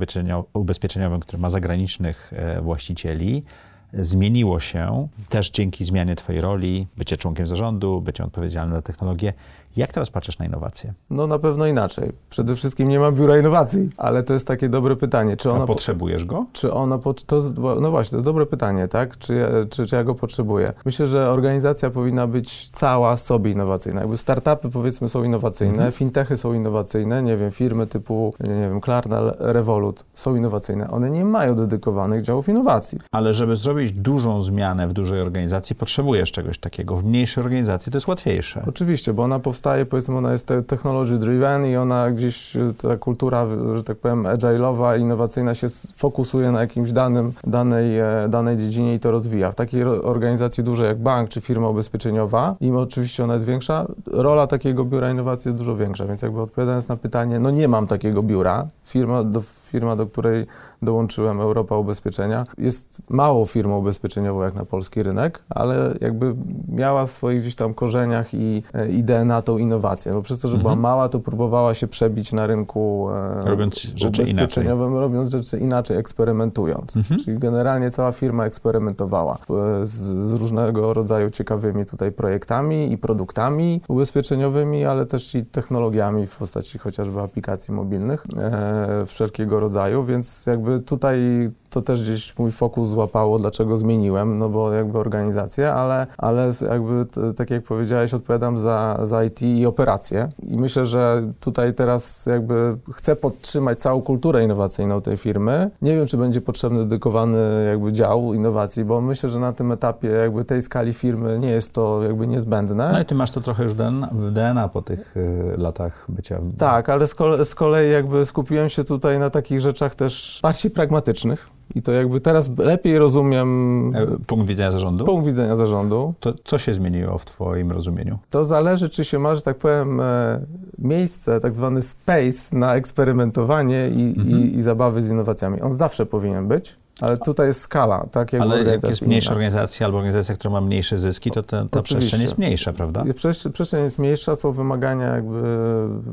ubezpieczeniowym, 0.52 1.20
które 1.20 1.38
ma 1.38 1.50
zagranicznych 1.50 2.32
e, 2.36 2.60
właścicieli, 2.60 3.44
zmieniło 3.92 4.60
się 4.60 5.08
też 5.28 5.50
dzięki 5.50 5.84
zmianie 5.84 6.16
Twojej 6.16 6.40
roli, 6.40 6.86
bycie 6.96 7.16
członkiem 7.16 7.46
zarządu, 7.46 8.00
bycie 8.00 8.24
odpowiedzialnym 8.24 8.76
za 8.76 8.82
technologię. 8.82 9.32
Jak 9.76 9.92
teraz 9.92 10.10
patrzysz 10.10 10.38
na 10.38 10.46
innowacje? 10.46 10.94
No 11.10 11.26
na 11.26 11.38
pewno 11.38 11.66
inaczej. 11.66 12.12
Przede 12.30 12.56
wszystkim 12.56 12.88
nie 12.88 12.98
ma 12.98 13.12
biura 13.12 13.38
innowacji, 13.38 13.88
ale 13.96 14.22
to 14.22 14.32
jest 14.32 14.46
takie 14.46 14.68
dobre 14.68 14.96
pytanie. 14.96 15.36
Czy 15.36 15.50
ono 15.50 15.64
A 15.64 15.66
potrzebujesz 15.66 16.24
go? 16.24 16.46
Czy 16.52 16.72
ono, 16.72 16.98
to, 17.26 17.42
no 17.80 17.90
właśnie, 17.90 18.10
to 18.10 18.16
jest 18.16 18.24
dobre 18.24 18.46
pytanie, 18.46 18.88
tak? 18.88 19.18
Czy 19.18 19.34
ja, 19.34 19.48
czy, 19.70 19.86
czy 19.86 19.96
ja 19.96 20.04
go 20.04 20.14
potrzebuję? 20.14 20.72
Myślę, 20.84 21.06
że 21.06 21.30
organizacja 21.30 21.90
powinna 21.90 22.26
być 22.26 22.70
cała 22.70 23.16
sobie 23.16 23.50
innowacyjna. 23.50 24.00
Jakby 24.00 24.16
startupy 24.16 24.70
powiedzmy 24.70 25.08
są 25.08 25.24
innowacyjne, 25.24 25.72
mhm. 25.72 25.92
fintechy 25.92 26.36
są 26.36 26.52
innowacyjne, 26.52 27.22
nie 27.22 27.36
wiem, 27.36 27.50
firmy 27.50 27.86
typu, 27.86 28.34
nie 28.46 28.54
wiem, 28.54 28.80
Klarna, 28.80 29.20
Revolut 29.38 30.04
są 30.14 30.36
innowacyjne. 30.36 30.90
One 30.90 31.10
nie 31.10 31.24
mają 31.24 31.54
dedykowanych 31.54 32.22
działów 32.22 32.48
innowacji. 32.48 32.98
Ale 33.12 33.32
żeby 33.32 33.56
zrobić 33.56 33.80
zrobić 33.80 33.92
dużą 33.92 34.42
zmianę 34.42 34.88
w 34.88 34.92
dużej 34.92 35.20
organizacji, 35.20 35.76
potrzebujesz 35.76 36.32
czegoś 36.32 36.58
takiego. 36.58 36.96
W 36.96 37.04
mniejszej 37.04 37.44
organizacji 37.44 37.92
to 37.92 37.96
jest 37.96 38.08
łatwiejsze. 38.08 38.62
Oczywiście, 38.68 39.12
bo 39.12 39.22
ona 39.22 39.38
powstaje, 39.38 39.59
powiedzmy, 39.88 40.16
ona 40.16 40.32
jest 40.32 40.48
technology 40.66 41.18
driven 41.18 41.66
i 41.66 41.76
ona 41.76 42.10
gdzieś, 42.10 42.56
ta 42.82 42.96
kultura, 42.96 43.46
że 43.74 43.82
tak 43.82 43.98
powiem, 43.98 44.22
agile'owa, 44.22 45.00
innowacyjna 45.00 45.54
się 45.54 45.66
fokusuje 45.96 46.50
na 46.50 46.60
jakimś 46.60 46.92
danym, 46.92 47.32
danej, 47.44 47.98
e, 47.98 48.26
danej 48.28 48.56
dziedzinie 48.56 48.94
i 48.94 49.00
to 49.00 49.10
rozwija. 49.10 49.52
W 49.52 49.54
takiej 49.54 49.84
organizacji 49.84 50.64
dużej 50.64 50.86
jak 50.86 50.98
bank 50.98 51.28
czy 51.28 51.40
firma 51.40 51.68
ubezpieczeniowa, 51.68 52.56
im 52.60 52.76
oczywiście 52.76 53.24
ona 53.24 53.34
jest 53.34 53.46
większa, 53.46 53.86
rola 54.06 54.46
takiego 54.46 54.84
biura 54.84 55.10
innowacji 55.10 55.48
jest 55.48 55.58
dużo 55.58 55.76
większa, 55.76 56.06
więc 56.06 56.22
jakby 56.22 56.40
odpowiadając 56.40 56.88
na 56.88 56.96
pytanie, 56.96 57.38
no 57.38 57.50
nie 57.50 57.68
mam 57.68 57.86
takiego 57.86 58.22
biura, 58.22 58.66
firma, 58.84 59.24
do, 59.24 59.40
firma, 59.40 59.96
do 59.96 60.06
której 60.06 60.46
dołączyłem, 60.82 61.40
Europa 61.40 61.76
Ubezpieczenia. 61.76 62.46
Jest 62.58 62.98
mało 63.08 63.46
firmą 63.46 63.78
ubezpieczeniową 63.78 64.42
jak 64.42 64.54
na 64.54 64.64
polski 64.64 65.02
rynek, 65.02 65.42
ale 65.50 65.94
jakby 66.00 66.34
miała 66.68 67.06
w 67.06 67.10
swoich 67.10 67.40
gdzieś 67.40 67.54
tam 67.54 67.74
korzeniach 67.74 68.34
i, 68.34 68.62
e, 68.74 68.88
i 68.88 69.04
DNA 69.04 69.42
tą 69.42 69.58
innowację. 69.58 70.12
No 70.12 70.22
przez 70.22 70.38
to, 70.38 70.48
że 70.48 70.56
mhm. 70.56 70.62
była 70.62 70.90
mała, 70.90 71.08
to 71.08 71.20
próbowała 71.20 71.74
się 71.74 71.88
przebić 71.88 72.32
na 72.32 72.46
rynku 72.46 73.08
e, 73.10 73.40
robiąc 73.50 73.74
rzeczy 73.74 74.22
ubezpieczeniowym, 74.22 74.88
inaczej. 74.88 75.00
robiąc 75.00 75.30
rzeczy 75.30 75.58
inaczej, 75.58 75.96
eksperymentując. 75.96 76.96
Mhm. 76.96 77.20
Czyli 77.20 77.38
generalnie 77.38 77.90
cała 77.90 78.12
firma 78.12 78.44
eksperymentowała 78.44 79.34
e, 79.34 79.86
z, 79.86 79.90
z, 79.90 80.32
różnego 80.32 80.94
rodzaju 80.94 81.30
ciekawymi 81.30 81.86
tutaj 81.86 82.12
projektami 82.12 82.92
i 82.92 82.98
produktami 82.98 83.80
ubezpieczeniowymi, 83.88 84.84
ale 84.84 85.06
też 85.06 85.34
i 85.34 85.44
technologiami 85.44 86.26
w 86.26 86.36
postaci 86.36 86.78
chociażby 86.78 87.20
aplikacji 87.20 87.74
mobilnych 87.74 88.24
e, 88.36 89.06
wszelkiego 89.06 89.60
rodzaju, 89.60 90.04
więc 90.04 90.46
jakby 90.46 90.69
tutaj 90.78 91.50
to 91.70 91.82
też 91.82 92.02
gdzieś 92.02 92.38
mój 92.38 92.50
fokus 92.50 92.88
złapało, 92.88 93.38
dlaczego 93.38 93.76
zmieniłem, 93.76 94.38
no 94.38 94.48
bo 94.48 94.72
jakby 94.72 94.98
organizację, 94.98 95.72
ale, 95.72 96.06
ale 96.18 96.52
jakby 96.70 97.06
tak 97.36 97.50
jak 97.50 97.64
powiedziałeś, 97.64 98.14
odpowiadam 98.14 98.58
za, 98.58 98.98
za 99.02 99.24
IT 99.24 99.42
i 99.42 99.66
operacje 99.66 100.28
i 100.42 100.56
myślę, 100.56 100.86
że 100.86 101.32
tutaj 101.40 101.74
teraz 101.74 102.26
jakby 102.26 102.76
chcę 102.92 103.16
podtrzymać 103.16 103.80
całą 103.80 104.02
kulturę 104.02 104.44
innowacyjną 104.44 105.00
tej 105.00 105.16
firmy. 105.16 105.70
Nie 105.82 105.96
wiem, 105.96 106.06
czy 106.06 106.16
będzie 106.16 106.40
potrzebny 106.40 106.78
dedykowany 106.78 107.66
jakby 107.68 107.92
dział 107.92 108.34
innowacji, 108.34 108.84
bo 108.84 109.00
myślę, 109.00 109.28
że 109.28 109.38
na 109.38 109.52
tym 109.52 109.72
etapie 109.72 110.08
jakby 110.08 110.44
tej 110.44 110.62
skali 110.62 110.94
firmy 110.94 111.38
nie 111.38 111.50
jest 111.50 111.72
to 111.72 112.02
jakby 112.02 112.26
niezbędne. 112.26 112.90
No 112.92 113.00
i 113.00 113.04
ty 113.04 113.14
masz 113.14 113.30
to 113.30 113.40
trochę 113.40 113.64
już 113.64 113.74
w 114.12 114.30
DNA 114.32 114.68
po 114.68 114.82
tych 114.82 115.16
y, 115.16 115.54
latach 115.58 116.06
bycia. 116.08 116.40
Tak, 116.58 116.88
ale 116.88 117.06
z, 117.06 117.14
kole, 117.14 117.44
z 117.44 117.54
kolei 117.54 117.92
jakby 117.92 118.24
skupiłem 118.24 118.68
się 118.68 118.84
tutaj 118.84 119.18
na 119.18 119.30
takich 119.30 119.60
rzeczach 119.60 119.94
też 119.94 120.40
bardziej 120.42 120.70
pragmatycznych. 120.70 121.59
I 121.74 121.82
to 121.82 121.92
jakby 121.92 122.20
teraz 122.20 122.50
lepiej 122.58 122.98
rozumiem. 122.98 123.92
E, 123.96 124.06
punkt 124.26 124.46
widzenia 124.46 124.70
zarządu? 124.70 125.04
Punkt 125.04 125.26
widzenia 125.26 125.56
zarządu. 125.56 126.14
To 126.20 126.34
co 126.44 126.58
się 126.58 126.74
zmieniło 126.74 127.18
w 127.18 127.24
Twoim 127.24 127.72
rozumieniu? 127.72 128.18
To 128.30 128.44
zależy, 128.44 128.88
czy 128.88 129.04
się 129.04 129.18
ma, 129.18 129.34
że 129.34 129.42
tak 129.42 129.58
powiem, 129.58 130.00
e, 130.00 130.40
miejsce, 130.78 131.40
tak 131.40 131.54
zwany 131.54 131.82
space 131.82 132.56
na 132.56 132.74
eksperymentowanie 132.74 133.88
i, 133.88 134.14
mhm. 134.18 134.30
i, 134.30 134.56
i 134.56 134.62
zabawy 134.62 135.02
z 135.02 135.10
innowacjami. 135.10 135.60
On 135.60 135.72
zawsze 135.72 136.06
powinien 136.06 136.48
być. 136.48 136.79
Ale 137.00 137.16
tutaj 137.16 137.46
jest 137.46 137.60
skala, 137.60 138.06
tak 138.10 138.32
jak 138.32 138.42
Ale 138.42 138.64
jak 138.64 138.82
jest 138.82 139.02
mniejsza 139.02 139.32
organizacja 139.32 139.86
albo 139.86 139.98
organizacja, 139.98 140.34
która 140.34 140.50
ma 140.50 140.60
mniejsze 140.60 140.98
zyski, 140.98 141.30
to 141.30 141.42
ta, 141.42 141.64
ta 141.70 141.82
przestrzeń 141.82 142.22
jest 142.22 142.38
mniejsza, 142.38 142.72
prawda? 142.72 143.04
Przestrzeń 143.52 143.84
jest 143.84 143.98
mniejsza, 143.98 144.36
są 144.36 144.52
wymagania 144.52 145.06
jakby, 145.06 145.42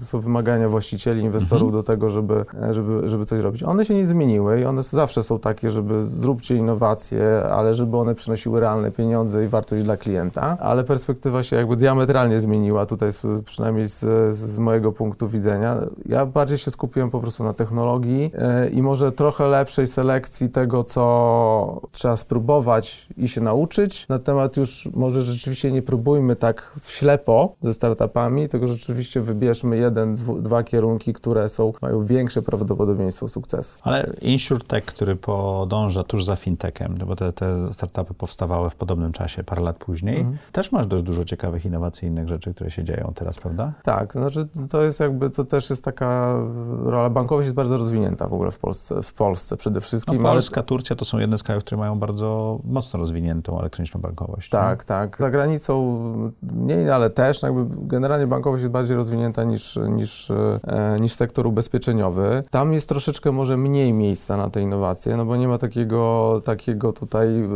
są 0.01 0.19
wymagania 0.19 0.69
właścicieli, 0.69 1.21
inwestorów 1.21 1.67
mhm. 1.67 1.71
do 1.73 1.83
tego, 1.83 2.09
żeby, 2.09 2.45
żeby, 2.71 3.09
żeby 3.09 3.25
coś 3.25 3.39
robić. 3.39 3.63
One 3.63 3.85
się 3.85 3.95
nie 3.95 4.05
zmieniły 4.05 4.61
i 4.61 4.65
one 4.65 4.83
zawsze 4.83 5.23
są 5.23 5.39
takie, 5.39 5.71
żeby 5.71 6.03
zróbcie 6.03 6.55
innowacje, 6.55 7.43
ale 7.51 7.73
żeby 7.73 7.97
one 7.97 8.15
przynosiły 8.15 8.59
realne 8.59 8.91
pieniądze 8.91 9.45
i 9.45 9.47
wartość 9.47 9.83
dla 9.83 9.97
klienta, 9.97 10.57
ale 10.59 10.83
perspektywa 10.83 11.43
się 11.43 11.55
jakby 11.55 11.75
diametralnie 11.75 12.39
zmieniła 12.39 12.85
tutaj, 12.85 13.09
przynajmniej 13.45 13.87
z, 13.87 14.35
z 14.35 14.59
mojego 14.59 14.91
punktu 14.91 15.27
widzenia. 15.27 15.77
Ja 16.05 16.25
bardziej 16.25 16.57
się 16.57 16.71
skupiłem 16.71 17.09
po 17.09 17.19
prostu 17.19 17.43
na 17.43 17.53
technologii 17.53 18.31
e, 18.33 18.69
i 18.69 18.81
może 18.81 19.11
trochę 19.11 19.47
lepszej 19.47 19.87
selekcji 19.87 20.49
tego, 20.49 20.76
tego, 20.77 20.83
co 20.83 21.81
trzeba 21.91 22.17
spróbować 22.17 23.07
i 23.17 23.27
się 23.27 23.41
nauczyć. 23.41 24.07
Na 24.07 24.19
temat 24.19 24.57
już 24.57 24.89
może 24.93 25.21
rzeczywiście 25.21 25.71
nie 25.71 25.81
próbujmy 25.81 26.35
tak 26.35 26.73
w 26.79 26.91
ślepo 26.91 27.55
ze 27.61 27.73
startupami, 27.73 28.49
tylko 28.49 28.67
rzeczywiście 28.67 29.21
wybierzmy 29.21 29.77
jeden, 29.77 30.15
dwa 30.39 30.63
kierunki, 30.63 31.13
które 31.13 31.49
są, 31.49 31.73
mają 31.81 32.05
większe 32.05 32.41
prawdopodobieństwo 32.41 33.27
sukcesu. 33.27 33.79
Ale 33.81 34.13
InsurTech, 34.21 34.85
który 34.85 35.15
podąża 35.15 36.03
tuż 36.03 36.25
za 36.25 36.35
fintechem, 36.35 36.97
no 36.97 37.05
bo 37.05 37.15
te, 37.15 37.33
te 37.33 37.73
startupy 37.73 38.13
powstawały 38.13 38.69
w 38.69 38.75
podobnym 38.75 39.11
czasie, 39.11 39.43
parę 39.43 39.61
lat 39.61 39.77
później, 39.77 40.19
mhm. 40.19 40.37
też 40.51 40.71
masz 40.71 40.87
dość 40.87 41.03
dużo 41.03 41.25
ciekawych, 41.25 41.65
innowacyjnych 41.65 42.27
rzeczy, 42.27 42.53
które 42.53 42.71
się 42.71 42.83
dzieją 42.83 43.11
teraz, 43.15 43.35
prawda? 43.35 43.73
Tak, 43.83 44.13
znaczy 44.13 44.47
to 44.69 44.81
jest 44.81 44.99
jakby, 44.99 45.29
to 45.29 45.43
też 45.43 45.69
jest 45.69 45.83
taka 45.83 46.39
rola, 46.83 47.09
bankowość 47.09 47.45
jest 47.45 47.55
bardzo 47.55 47.77
rozwinięta 47.77 48.27
w 48.27 48.33
ogóle 48.33 48.51
w 48.51 48.57
Polsce, 48.57 49.03
w 49.03 49.13
Polsce 49.13 49.57
przede 49.57 49.81
wszystkim. 49.81 50.21
No, 50.21 50.29
Polska, 50.29 50.63
Turcja 50.67 50.95
to 50.95 51.05
są 51.05 51.19
jedne 51.19 51.37
z 51.37 51.43
krajów, 51.43 51.63
które 51.63 51.79
mają 51.79 51.99
bardzo 51.99 52.59
mocno 52.63 52.99
rozwiniętą 52.99 53.59
elektroniczną 53.59 54.01
bankowość. 54.01 54.49
Tak, 54.49 54.79
nie? 54.79 54.85
tak. 54.85 55.17
Za 55.19 55.29
granicą 55.29 55.97
mniej, 56.41 56.89
ale 56.89 57.09
też 57.09 57.41
jakby 57.41 57.65
generalnie 57.87 58.27
bankowość 58.27 58.61
jest 58.61 58.71
bardziej 58.71 58.97
rozwinięta 58.97 59.43
niż, 59.43 59.79
niż, 59.89 60.31
e, 60.31 60.97
niż 60.99 61.13
sektor 61.13 61.47
ubezpieczeniowy. 61.47 62.43
Tam 62.49 62.73
jest 62.73 62.89
troszeczkę 62.89 63.31
może 63.31 63.57
mniej 63.57 63.93
miejsca 63.93 64.37
na 64.37 64.49
te 64.49 64.61
innowacje, 64.61 65.17
no 65.17 65.25
bo 65.25 65.35
nie 65.35 65.47
ma 65.47 65.57
takiego, 65.57 66.41
takiego 66.45 66.93
tutaj 66.93 67.27
e, 67.39 67.47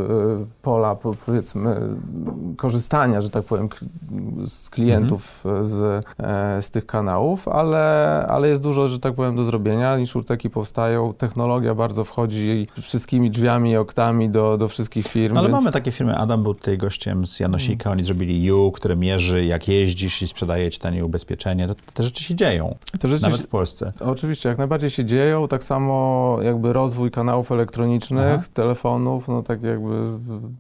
pola, 0.62 0.95
powiedzmy, 1.26 1.76
korzystania, 2.58 3.21
że 3.21 3.30
tak 3.30 3.43
powiem, 3.43 3.69
z 4.45 4.69
klientów 4.69 5.45
mhm. 5.45 5.63
z, 5.63 6.06
e, 6.19 6.62
z 6.62 6.69
tych 6.69 6.86
kanałów, 6.86 7.47
ale, 7.47 8.26
ale 8.30 8.50
jest 8.50 8.63
dużo, 8.63 8.88
że 8.88 9.00
tak 9.00 9.13
powiem, 9.13 9.36
do 9.36 9.43
zrobienia. 9.43 9.97
Insurteki 9.97 10.50
powstają, 10.50 11.13
technologia 11.13 11.76
bardzo 11.76 12.04
wchodzi, 12.04 12.67
wszystkimi 12.82 13.32
drzwiami 13.32 13.71
i 13.71 13.78
oknami 13.78 14.30
do, 14.30 14.58
do 14.58 14.67
wszystkich 14.67 15.08
firm. 15.08 15.34
No, 15.34 15.39
ale 15.39 15.50
więc... 15.50 15.63
mamy 15.63 15.71
takie 15.71 15.91
firmy. 15.91 16.17
Adam 16.17 16.43
był 16.43 16.56
tutaj 16.56 16.78
gościem 16.78 17.28
z 17.28 17.39
Janosika, 17.39 17.89
mm. 17.89 17.97
oni 17.97 18.06
zrobili 18.06 18.52
U, 18.52 18.71
które 18.71 18.95
mierzy, 18.95 19.45
jak 19.45 19.67
jeździsz 19.67 20.21
i 20.21 20.28
sprzedaje 20.28 20.71
ci 20.71 20.80
tanie 20.80 21.06
ubezpieczenie. 21.06 21.67
To, 21.67 21.76
te 21.93 22.04
rzeczy 22.04 22.24
się 22.24 22.36
dzieją, 22.36 22.76
te 23.00 23.08
rzeczy 23.08 23.24
nawet 23.24 23.41
w 23.41 23.47
Polsce. 23.47 23.91
Oczywiście, 24.00 24.50
jak 24.50 24.58
najbardziej 24.58 24.89
się 24.89 25.06
dzieją. 25.06 25.47
Tak 25.47 25.63
samo 25.63 26.38
jakby 26.41 26.74
rozwój 26.74 27.12
kanałów 27.12 27.52
elektronicznych, 27.52 28.36
Aha. 28.39 28.43
telefonów, 28.54 29.28
no 29.28 29.43
tak 29.43 29.63
jakby 29.63 29.93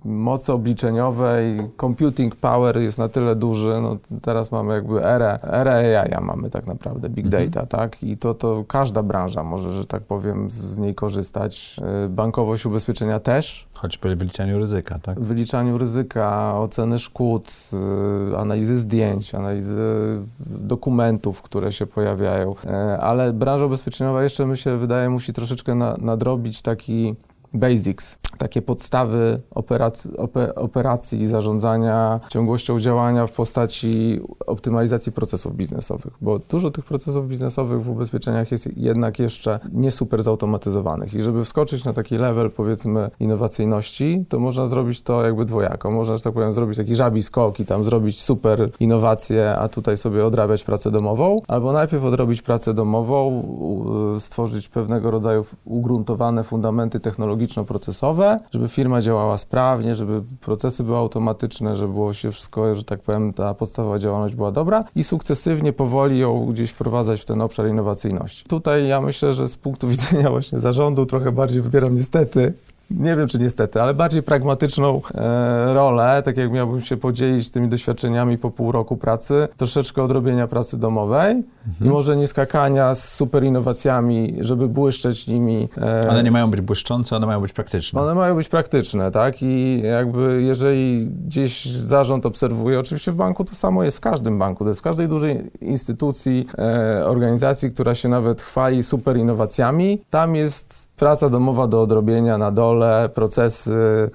mocy 0.05 0.53
obliczeniowej, 0.53 1.69
computing 1.81 2.35
power 2.35 2.77
jest 2.77 2.97
na 2.97 3.09
tyle 3.09 3.35
duży. 3.41 3.79
No, 3.81 3.97
teraz 4.21 4.51
mamy 4.51 4.73
jakby 4.73 5.05
erę, 5.05 5.37
erę 5.43 6.01
AI, 6.01 6.25
mamy 6.25 6.49
tak 6.49 6.67
naprawdę, 6.67 7.09
big 7.09 7.25
mhm. 7.25 7.49
data, 7.49 7.77
tak? 7.77 8.03
I 8.03 8.17
to, 8.17 8.33
to 8.33 8.63
każda 8.67 9.03
branża 9.03 9.43
może, 9.43 9.73
że 9.73 9.85
tak 9.85 10.03
powiem, 10.03 10.51
z 10.51 10.77
niej 10.77 10.95
korzystać. 10.95 11.79
Bank 12.09 12.31
bankowość 12.31 12.65
ubezpieczenia 12.65 13.19
też. 13.19 13.67
Choćby 13.77 14.15
w 14.15 14.19
wyliczaniu 14.19 14.59
ryzyka, 14.59 14.99
tak? 14.99 15.19
W 15.19 15.23
wyliczaniu 15.23 15.77
ryzyka, 15.77 16.55
oceny 16.59 16.99
szkód, 16.99 17.51
y, 18.31 18.37
analizy 18.37 18.77
zdjęć, 18.77 19.35
analizy 19.35 19.81
dokumentów, 20.39 21.41
które 21.41 21.71
się 21.71 21.85
pojawiają. 21.85 22.55
E, 22.65 22.97
ale 22.99 23.33
branża 23.33 23.65
ubezpieczeniowa 23.65 24.23
jeszcze, 24.23 24.45
mi 24.45 24.57
się 24.57 24.77
wydaje, 24.77 25.09
musi 25.09 25.33
troszeczkę 25.33 25.75
nadrobić 26.01 26.61
taki 26.61 27.15
basics, 27.53 28.17
takie 28.41 28.61
podstawy 28.61 29.41
operacji, 29.55 30.11
operacji 30.55 31.27
zarządzania, 31.27 32.19
ciągłością 32.29 32.79
działania 32.79 33.27
w 33.27 33.31
postaci 33.31 34.21
optymalizacji 34.47 35.11
procesów 35.11 35.55
biznesowych, 35.55 36.13
bo 36.21 36.39
dużo 36.39 36.71
tych 36.71 36.85
procesów 36.85 37.27
biznesowych 37.27 37.83
w 37.83 37.89
ubezpieczeniach 37.89 38.51
jest 38.51 38.77
jednak 38.77 39.19
jeszcze 39.19 39.59
nie 39.73 39.91
super 39.91 40.23
zautomatyzowanych 40.23 41.13
i 41.13 41.21
żeby 41.21 41.43
wskoczyć 41.43 41.85
na 41.85 41.93
taki 41.93 42.17
level 42.17 42.51
powiedzmy 42.51 43.09
innowacyjności, 43.19 44.25
to 44.29 44.39
można 44.39 44.67
zrobić 44.67 45.01
to 45.01 45.23
jakby 45.25 45.45
dwojako. 45.45 45.91
Można, 45.91 46.17
że 46.17 46.23
tak 46.23 46.33
powiem, 46.33 46.53
zrobić 46.53 46.77
taki 46.77 46.95
żabi 46.95 47.23
skok 47.23 47.59
i 47.59 47.65
tam 47.65 47.83
zrobić 47.83 48.21
super 48.21 48.69
innowacje, 48.79 49.55
a 49.55 49.67
tutaj 49.67 49.97
sobie 49.97 50.25
odrabiać 50.25 50.63
pracę 50.63 50.91
domową, 50.91 51.37
albo 51.47 51.71
najpierw 51.71 52.03
odrobić 52.03 52.41
pracę 52.41 52.73
domową, 52.73 53.43
stworzyć 54.19 54.69
pewnego 54.69 55.11
rodzaju 55.11 55.45
ugruntowane 55.65 56.43
fundamenty 56.43 56.99
technologiczne 56.99 57.65
technologiczno-procesowe, 58.31 58.53
żeby 58.53 58.69
firma 58.69 59.01
działała 59.01 59.37
sprawnie, 59.37 59.95
żeby 59.95 60.23
procesy 60.41 60.83
były 60.83 60.97
automatyczne, 60.97 61.75
żeby 61.75 61.93
było 61.93 62.13
się 62.13 62.31
wszystko, 62.31 62.75
że 62.75 62.83
tak 62.83 63.01
powiem, 63.01 63.33
ta 63.33 63.53
podstawowa 63.53 63.99
działalność 63.99 64.35
była 64.35 64.51
dobra 64.51 64.83
i 64.95 65.03
sukcesywnie, 65.03 65.73
powoli 65.73 66.19
ją 66.19 66.45
gdzieś 66.45 66.71
wprowadzać 66.71 67.21
w 67.21 67.25
ten 67.25 67.41
obszar 67.41 67.67
innowacyjności. 67.67 68.45
Tutaj 68.45 68.87
ja 68.87 69.01
myślę, 69.01 69.33
że 69.33 69.47
z 69.47 69.55
punktu 69.55 69.87
widzenia 69.93 70.29
właśnie 70.29 70.59
zarządu 70.59 71.05
trochę 71.05 71.31
bardziej 71.31 71.61
wybieram 71.61 71.95
niestety 71.95 72.53
nie 72.97 73.15
wiem 73.15 73.27
czy 73.27 73.39
niestety, 73.39 73.81
ale 73.81 73.93
bardziej 73.93 74.23
pragmatyczną 74.23 75.01
e, 75.13 75.73
rolę, 75.73 76.21
tak 76.25 76.37
jak 76.37 76.51
miałbym 76.51 76.81
się 76.81 76.97
podzielić 76.97 77.51
tymi 77.51 77.67
doświadczeniami 77.67 78.37
po 78.37 78.51
pół 78.51 78.71
roku 78.71 78.97
pracy, 78.97 79.47
troszeczkę 79.57 80.03
odrobienia 80.03 80.47
pracy 80.47 80.79
domowej 80.79 81.31
mhm. 81.31 81.45
i 81.81 81.89
może 81.89 82.17
nie 82.17 82.27
skakania 82.27 82.95
z 82.95 83.13
super 83.13 83.43
innowacjami, 83.43 84.35
żeby 84.41 84.67
błyszczeć 84.67 85.27
nimi. 85.27 85.69
E, 85.77 86.09
one 86.09 86.23
nie 86.23 86.31
mają 86.31 86.51
być 86.51 86.61
błyszczące, 86.61 87.15
one 87.15 87.27
mają 87.27 87.41
być 87.41 87.53
praktyczne. 87.53 88.01
One 88.01 88.15
mają 88.15 88.35
być 88.35 88.49
praktyczne, 88.49 89.11
tak? 89.11 89.35
I 89.41 89.81
jakby 89.81 90.41
jeżeli 90.41 91.07
gdzieś 91.07 91.65
zarząd 91.65 92.25
obserwuje, 92.25 92.79
oczywiście 92.79 93.11
w 93.11 93.15
banku 93.15 93.43
to 93.43 93.55
samo 93.55 93.83
jest 93.83 93.97
w 93.97 94.01
każdym 94.01 94.39
banku, 94.39 94.63
to 94.63 94.69
jest 94.69 94.79
w 94.79 94.83
każdej 94.83 95.07
dużej 95.07 95.51
instytucji, 95.61 96.47
e, 96.57 97.05
organizacji, 97.05 97.71
która 97.71 97.95
się 97.95 98.09
nawet 98.09 98.41
chwali 98.41 98.83
super 98.83 99.17
innowacjami, 99.17 100.01
tam 100.09 100.35
jest 100.35 100.91
praca 101.01 101.29
domowa 101.29 101.67
do 101.67 101.81
odrobienia 101.81 102.37
na 102.37 102.51
dole, 102.51 102.80
procesy, 103.13 104.09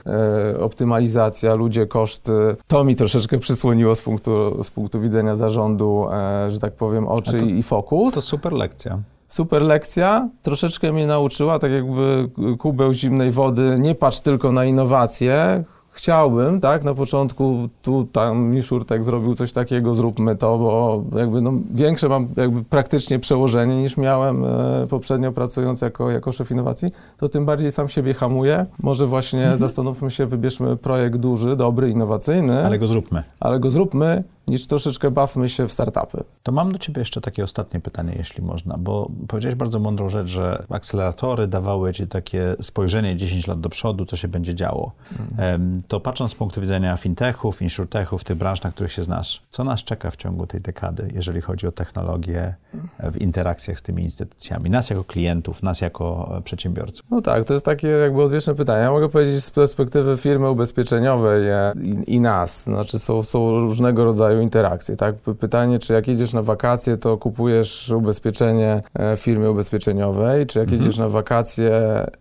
e, 0.55 0.61
optymalizacja, 0.61 1.55
ludzie, 1.55 1.87
koszty. 1.87 2.57
To 2.67 2.85
mi 2.85 2.97
troszeczkę 2.97 3.39
przysłoniło 3.39 3.95
z 3.95 4.01
punktu, 4.01 4.63
z 4.65 4.71
punktu 4.71 5.01
widzenia 5.01 5.35
zarządu, 5.35 6.07
e, 6.13 6.51
że 6.51 6.59
tak 6.59 6.73
powiem, 6.73 7.09
oczy 7.09 7.39
to, 7.39 7.45
i 7.45 7.63
fokus. 7.63 8.15
To 8.15 8.21
super 8.21 8.53
lekcja 8.53 8.99
super 9.29 9.63
lekcja. 9.63 10.29
Troszeczkę 10.43 10.93
mnie 10.93 11.07
nauczyła, 11.07 11.59
tak 11.59 11.73
jakby 11.73 12.29
kubeł 12.59 12.93
zimnej 12.93 13.31
wody. 13.31 13.77
Nie 13.79 13.95
patrz 13.95 14.21
tylko 14.21 14.53
na 14.53 14.65
innowacje, 14.65 15.65
chciałbym, 15.97 16.61
tak, 16.61 16.85
na 16.85 16.95
początku 16.95 17.69
tu 17.83 18.05
tam 18.05 18.47
Miszur 18.47 18.85
tak 18.87 19.05
zrobił 19.05 19.35
coś 19.35 19.53
takiego, 19.53 19.95
zróbmy 19.95 20.37
to, 20.37 20.59
bo 20.59 21.03
jakby 21.19 21.41
no, 21.41 21.53
większe 21.71 22.09
mam 22.09 22.29
jakby 22.37 22.65
praktycznie 22.65 23.19
przełożenie 23.19 23.77
niż 23.77 23.97
miałem 23.97 24.45
e, 24.45 24.87
poprzednio 24.91 25.33
pracując 25.33 25.81
jako, 25.81 26.11
jako 26.11 26.33
szef 26.33 26.51
innowacji, 26.51 26.91
to 27.17 27.29
tym 27.29 27.47
bardziej 27.47 27.71
sam 27.71 27.89
siebie 27.89 28.15
hamuję. 28.15 28.67
Może 28.79 29.07
właśnie 29.07 29.41
mhm. 29.41 29.59
zastanówmy 29.59 30.11
się, 30.11 30.27
wybierzmy 30.27 30.77
projekt 30.77 31.17
duży, 31.17 31.57
dobry, 31.57 31.91
innowacyjny. 31.91 32.65
Ale 32.65 32.79
go 32.79 32.87
zróbmy. 32.87 33.23
Ale 33.41 33.61
go 33.61 33.71
zróbmy 33.71 34.25
niż 34.49 34.67
troszeczkę 34.67 35.11
bawmy 35.11 35.49
się 35.49 35.69
w 35.69 35.73
startupy. 35.73 36.25
To 36.43 36.53
mam 36.53 36.73
do 36.73 36.79
Ciebie 36.79 37.01
jeszcze 37.01 37.21
takie 37.21 37.45
ostatnie 37.45 37.81
pytanie, 37.81 38.15
jeśli 38.19 38.43
można, 38.43 38.77
bo 38.79 39.11
powiedziałeś 39.29 39.55
bardzo 39.55 39.79
mądrą 39.79 40.09
rzecz, 40.09 40.29
że 40.29 40.65
akceleratory 40.71 41.47
dawały 41.47 41.93
Ci 41.93 42.07
takie 42.07 42.57
spojrzenie 42.61 43.17
10 43.17 43.47
lat 43.47 43.61
do 43.61 43.69
przodu, 43.69 44.07
co 44.07 44.17
się 44.17 44.29
będzie 44.29 44.55
działo. 44.55 44.93
Mhm. 45.21 45.83
To 45.89 46.01
patrząc 46.01 46.33
z 46.33 46.35
punktu 46.35 46.61
widzenia 46.61 46.97
fintechów, 46.97 47.63
insurtechów, 47.63 48.25
tych 48.25 48.37
branż, 48.37 48.63
na 48.63 48.71
których 48.71 48.93
się 48.93 49.03
znasz, 49.03 49.43
co 49.51 49.65
nas 49.65 49.85
czeka 49.85 50.11
w 50.11 50.17
ciągu 50.17 50.47
tej 50.47 50.61
dekady, 50.61 51.09
jeżeli 51.15 51.41
chodzi 51.41 51.67
o 51.67 51.73
technologię 51.73 52.55
w 52.99 53.21
interakcjach 53.21 53.79
z 53.79 53.83
tymi 53.83 54.03
instytucjami? 54.03 54.71
Nas 54.71 54.91
jako 54.91 55.05
klientów, 55.05 55.63
nas 55.63 55.81
jako 55.81 56.41
przedsiębiorców? 56.45 57.07
No 57.11 57.21
tak, 57.21 57.45
to 57.45 57.55
jest 57.55 57.67
takie 57.67 57.89
jakby 57.89 58.23
odwieczne 58.23 58.55
pytanie. 58.55 58.83
Ja 58.83 58.91
mogę 58.91 59.09
powiedzieć 59.09 59.45
z 59.45 59.51
perspektywy 59.51 60.17
firmy 60.17 60.51
ubezpieczeniowej 60.51 61.49
e, 61.49 61.73
i, 61.83 62.15
i 62.15 62.21
nas. 62.21 62.63
Znaczy 62.63 62.99
są, 62.99 63.23
są 63.23 63.61
różnego 63.61 64.05
rodzaju 64.05 64.41
interakcje, 64.41 64.97
tak? 64.97 65.15
Pytanie, 65.17 65.79
czy 65.79 65.93
jak 65.93 66.09
jedziesz 66.09 66.33
na 66.33 66.43
wakacje, 66.43 66.97
to 66.97 67.17
kupujesz 67.17 67.91
ubezpieczenie 67.91 68.83
w 69.17 69.21
firmie 69.21 69.51
ubezpieczeniowej, 69.51 70.47
czy 70.47 70.59
jak 70.59 70.69
mhm. 70.69 70.83
jedziesz 70.83 70.99
na 70.99 71.09
wakacje, 71.09 71.71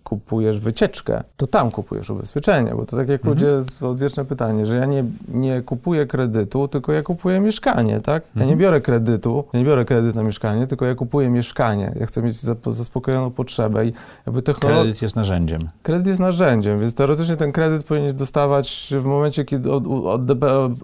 kupujesz 0.04 0.60
wycieczkę, 0.60 1.24
to 1.38 1.48
tam 1.48 1.72
kupujesz 1.72 2.10
ubezpieczenie, 2.10 2.72
bo 2.76 2.86
to 2.86 2.98
tak 2.98 3.10
jak 3.10 3.22
mhm. 3.22 3.34
ludzie, 3.34 3.55
to 3.80 3.90
odwieczne 3.90 4.26
pytanie, 4.26 4.66
że 4.66 4.76
ja 4.76 4.86
nie, 4.86 5.04
nie 5.28 5.62
kupuję 5.62 6.06
kredytu, 6.06 6.68
tylko 6.68 6.94
ja 6.94 7.02
kupuję 7.02 7.40
mieszkanie, 7.40 8.00
tak? 8.00 8.24
Ja 8.36 8.40
nie 8.40 8.44
mhm. 8.44 8.60
biorę 8.60 8.82
kredytu, 8.82 9.44
ja 9.54 9.60
nie 9.60 9.66
biorę 9.66 9.86
kredyt 9.86 10.16
na 10.16 10.24
mieszkanie, 10.24 10.68
tylko 10.68 10.86
ja 10.86 10.96
kupuję 10.96 11.30
mieszkanie. 11.30 11.94
Ja 12.00 12.06
chcę 12.06 12.22
mieć 12.22 12.36
zaspokojoną 12.68 13.32
potrzebę 13.32 13.86
i 13.86 13.94
jakby 14.26 14.42
technologia... 14.42 14.84
Kredyt 14.84 15.02
jest 15.02 15.16
narzędziem. 15.16 15.62
Kredyt 15.84 16.08
jest 16.08 16.20
narzędziem, 16.20 16.80
więc 16.80 16.96
teoretycznie 16.96 17.36
ten 17.36 17.52
kredyt 17.52 17.84
powinieneś 17.84 18.14
dostawać 18.14 18.94
w 19.02 19.04
momencie, 19.04 19.46
kiedy 19.46 19.72
od, 19.72 19.84
od, 19.88 20.22